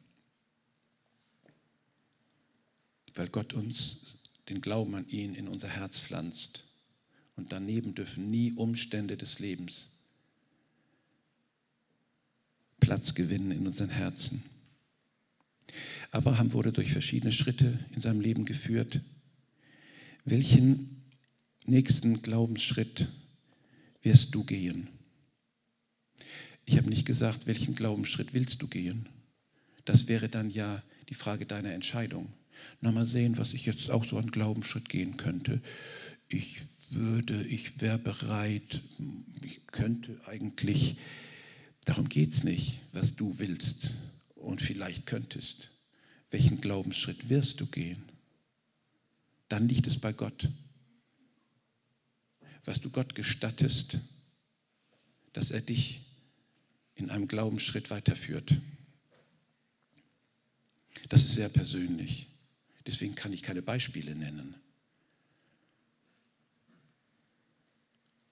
weil 3.14 3.28
Gott 3.28 3.54
uns 3.54 4.16
den 4.48 4.60
Glauben 4.60 4.94
an 4.94 5.08
ihn 5.08 5.34
in 5.34 5.48
unser 5.48 5.68
Herz 5.68 6.00
pflanzt. 6.00 6.65
Und 7.37 7.53
daneben 7.53 7.95
dürfen 7.95 8.30
nie 8.30 8.53
Umstände 8.53 9.16
des 9.16 9.39
Lebens 9.39 9.91
Platz 12.80 13.14
gewinnen 13.14 13.51
in 13.51 13.66
unseren 13.66 13.91
Herzen. 13.91 14.43
Abraham 16.12 16.53
wurde 16.53 16.72
durch 16.72 16.93
verschiedene 16.93 17.32
Schritte 17.32 17.78
in 17.95 18.01
seinem 18.01 18.20
Leben 18.20 18.45
geführt. 18.45 19.01
Welchen 20.24 21.03
nächsten 21.66 22.22
Glaubensschritt 22.22 23.09
wirst 24.03 24.34
du 24.34 24.45
gehen? 24.45 24.89
Ich 26.64 26.76
habe 26.76 26.89
nicht 26.89 27.07
gesagt, 27.07 27.47
welchen 27.47 27.74
Glaubensschritt 27.74 28.34
willst 28.34 28.62
du 28.62 28.68
gehen? 28.68 29.09
Das 29.84 30.09
wäre 30.09 30.28
dann 30.28 30.51
ja 30.51 30.82
die 31.09 31.14
Frage 31.14 31.47
deiner 31.47 31.72
Entscheidung. 31.72 32.32
Na 32.80 32.93
mal 32.93 33.07
sehen, 33.07 33.39
was 33.39 33.53
ich 33.53 33.66
jetzt 33.66 33.91
auch 33.91 34.05
so 34.05 34.16
an 34.16 34.30
Glaubensschritt 34.30 34.89
gehen 34.89 35.16
könnte. 35.16 35.61
Ich 36.28 36.61
würde, 36.95 37.43
ich 37.45 37.80
wäre 37.80 37.99
bereit, 37.99 38.82
ich 39.43 39.66
könnte 39.68 40.20
eigentlich. 40.26 40.97
Darum 41.84 42.09
geht 42.09 42.34
es 42.34 42.45
nicht, 42.45 42.80
was 42.93 43.16
du 43.16 43.39
willst 43.39 43.91
und 44.34 44.62
vielleicht 44.62 45.07
könntest. 45.07 45.70
Welchen 46.30 46.61
Glaubensschritt 46.61 47.28
wirst 47.28 47.61
du 47.61 47.66
gehen? 47.66 48.03
Dann 49.49 49.68
liegt 49.68 49.87
es 49.87 49.99
bei 49.99 50.12
Gott. 50.12 50.49
Was 52.64 52.80
du 52.80 52.91
Gott 52.91 53.14
gestattest, 53.14 53.99
dass 55.32 55.51
er 55.51 55.61
dich 55.61 56.01
in 56.97 57.11
einem 57.11 57.28
Glaubensschritt 57.28 57.91
weiterführt. 57.91 58.57
Das 61.09 61.22
ist 61.22 61.34
sehr 61.34 61.49
persönlich. 61.49 62.26
Deswegen 62.87 63.14
kann 63.14 63.32
ich 63.32 63.43
keine 63.43 63.62
Beispiele 63.62 64.14
nennen. 64.14 64.57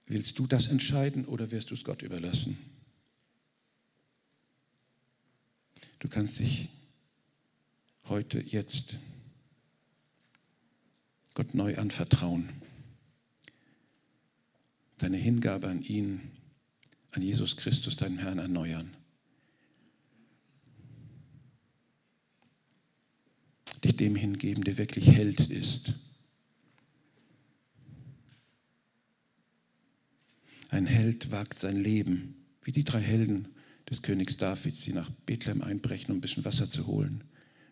Willst 0.06 0.38
du 0.38 0.46
das 0.46 0.68
entscheiden 0.68 1.24
oder 1.24 1.50
wirst 1.50 1.70
du 1.70 1.74
es 1.74 1.84
Gott 1.84 2.02
überlassen? 2.02 2.58
Du 5.98 6.08
kannst 6.08 6.38
dich 6.38 6.68
heute, 8.04 8.40
jetzt 8.40 8.98
Gott 11.32 11.54
neu 11.54 11.78
anvertrauen. 11.78 12.50
Deine 14.98 15.16
Hingabe 15.16 15.68
an 15.68 15.82
ihn 15.82 16.20
an 17.12 17.22
Jesus 17.22 17.56
Christus, 17.56 17.96
deinen 17.96 18.18
Herrn, 18.18 18.38
erneuern. 18.38 18.96
Dich 23.82 23.96
dem 23.96 24.16
hingeben, 24.16 24.64
der 24.64 24.78
wirklich 24.78 25.10
Held 25.10 25.40
ist. 25.48 25.94
Ein 30.74 30.86
Held 30.86 31.30
wagt 31.30 31.60
sein 31.60 31.76
Leben, 31.76 32.34
wie 32.64 32.72
die 32.72 32.82
drei 32.82 32.98
Helden 32.98 33.46
des 33.88 34.02
Königs 34.02 34.38
Davids, 34.38 34.80
die 34.80 34.92
nach 34.92 35.08
Bethlehem 35.24 35.62
einbrechen, 35.62 36.10
um 36.10 36.18
ein 36.18 36.20
bisschen 36.20 36.44
Wasser 36.44 36.68
zu 36.68 36.88
holen. 36.88 37.22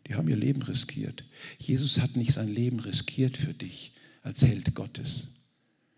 Die 0.06 0.14
haben 0.14 0.28
ihr 0.28 0.36
Leben 0.36 0.62
riskiert. 0.62 1.24
Jesus 1.58 1.98
hat 1.98 2.14
nicht 2.14 2.32
sein 2.32 2.46
Leben 2.46 2.78
riskiert 2.78 3.36
für 3.36 3.54
dich 3.54 3.94
als 4.22 4.42
Held 4.42 4.76
Gottes. 4.76 5.24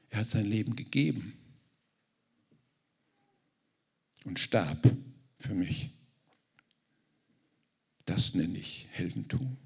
Er 0.08 0.20
hat 0.20 0.30
sein 0.30 0.46
Leben 0.46 0.76
gegeben 0.76 1.34
und 4.24 4.38
starb 4.38 4.90
für 5.36 5.54
mich. 5.54 5.90
Das 8.06 8.32
nenne 8.32 8.56
ich 8.56 8.86
Heldentum. 8.92 9.58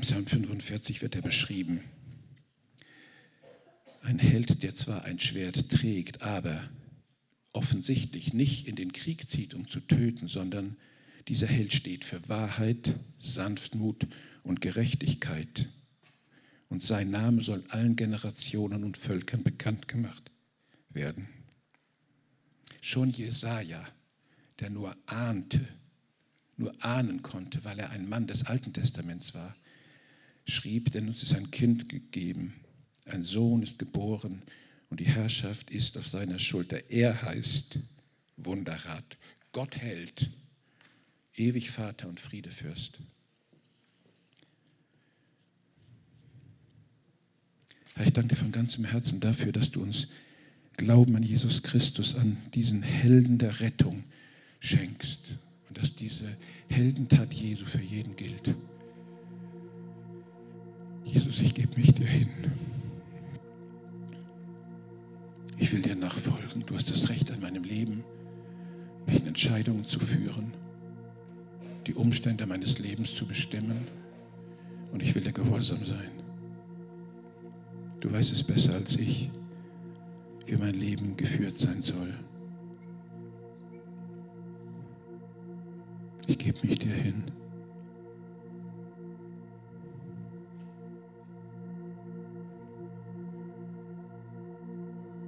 Im 0.00 0.06
Psalm 0.06 0.26
45 0.26 1.02
wird 1.02 1.14
er 1.14 1.20
beschrieben. 1.20 1.84
Ein 4.00 4.18
Held, 4.18 4.62
der 4.62 4.74
zwar 4.74 5.04
ein 5.04 5.18
Schwert 5.18 5.68
trägt, 5.68 6.22
aber 6.22 6.58
offensichtlich 7.52 8.32
nicht 8.32 8.66
in 8.66 8.76
den 8.76 8.94
Krieg 8.94 9.28
zieht, 9.28 9.52
um 9.52 9.68
zu 9.68 9.78
töten, 9.80 10.26
sondern 10.26 10.78
dieser 11.28 11.48
Held 11.48 11.74
steht 11.74 12.06
für 12.06 12.30
Wahrheit, 12.30 12.94
Sanftmut 13.18 14.06
und 14.42 14.62
Gerechtigkeit. 14.62 15.66
Und 16.70 16.82
sein 16.82 17.10
Name 17.10 17.42
soll 17.42 17.62
allen 17.68 17.94
Generationen 17.94 18.84
und 18.84 18.96
Völkern 18.96 19.42
bekannt 19.42 19.86
gemacht 19.86 20.30
werden. 20.88 21.28
Schon 22.80 23.10
Jesaja, 23.10 23.86
der 24.60 24.70
nur 24.70 24.96
ahnte, 25.04 25.60
nur 26.56 26.74
ahnen 26.82 27.20
konnte, 27.20 27.66
weil 27.66 27.78
er 27.78 27.90
ein 27.90 28.08
Mann 28.08 28.26
des 28.26 28.46
Alten 28.46 28.72
Testaments 28.72 29.34
war, 29.34 29.54
schrieb, 30.46 30.92
denn 30.92 31.08
uns 31.08 31.22
ist 31.22 31.34
ein 31.34 31.50
Kind 31.50 31.88
gegeben, 31.88 32.54
ein 33.06 33.22
Sohn 33.22 33.62
ist 33.62 33.78
geboren 33.78 34.42
und 34.88 35.00
die 35.00 35.06
Herrschaft 35.06 35.70
ist 35.70 35.96
auf 35.96 36.06
seiner 36.06 36.38
Schulter. 36.38 36.90
Er 36.90 37.22
heißt 37.22 37.78
Wunderrat, 38.36 39.16
Gott 39.52 39.76
hält, 39.76 40.30
ewig 41.34 41.70
Vater 41.70 42.08
und 42.08 42.20
Friedefürst. 42.20 42.98
Herr, 47.94 48.06
ich 48.06 48.12
danke 48.12 48.34
dir 48.34 48.40
von 48.40 48.52
ganzem 48.52 48.84
Herzen 48.84 49.20
dafür, 49.20 49.52
dass 49.52 49.70
du 49.70 49.82
uns 49.82 50.08
Glauben 50.76 51.16
an 51.16 51.22
Jesus 51.22 51.62
Christus, 51.62 52.14
an 52.14 52.38
diesen 52.54 52.82
Helden 52.82 53.36
der 53.36 53.60
Rettung 53.60 54.04
schenkst 54.60 55.36
und 55.68 55.76
dass 55.76 55.94
diese 55.94 56.36
Heldentat 56.68 57.34
Jesu 57.34 57.66
für 57.66 57.82
jeden 57.82 58.16
gilt. 58.16 58.54
Jesus, 61.12 61.40
ich 61.40 61.54
gebe 61.54 61.76
mich 61.76 61.92
dir 61.92 62.06
hin. 62.06 62.28
Ich 65.58 65.72
will 65.72 65.82
dir 65.82 65.96
nachfolgen. 65.96 66.64
Du 66.66 66.76
hast 66.76 66.88
das 66.90 67.08
Recht 67.08 67.32
an 67.32 67.40
meinem 67.40 67.64
Leben, 67.64 68.04
mich 69.06 69.20
in 69.20 69.26
Entscheidungen 69.26 69.84
zu 69.84 69.98
führen, 69.98 70.52
die 71.86 71.94
Umstände 71.94 72.46
meines 72.46 72.78
Lebens 72.78 73.14
zu 73.14 73.26
bestimmen. 73.26 73.88
Und 74.92 75.02
ich 75.02 75.14
will 75.14 75.22
dir 75.22 75.32
gehorsam 75.32 75.84
sein. 75.84 76.10
Du 77.98 78.12
weißt 78.12 78.32
es 78.32 78.44
besser 78.44 78.74
als 78.74 78.96
ich, 78.96 79.30
wie 80.46 80.56
mein 80.56 80.74
Leben 80.74 81.16
geführt 81.16 81.58
sein 81.58 81.82
soll. 81.82 82.14
Ich 86.26 86.38
gebe 86.38 86.66
mich 86.66 86.78
dir 86.78 86.92
hin. 86.92 87.24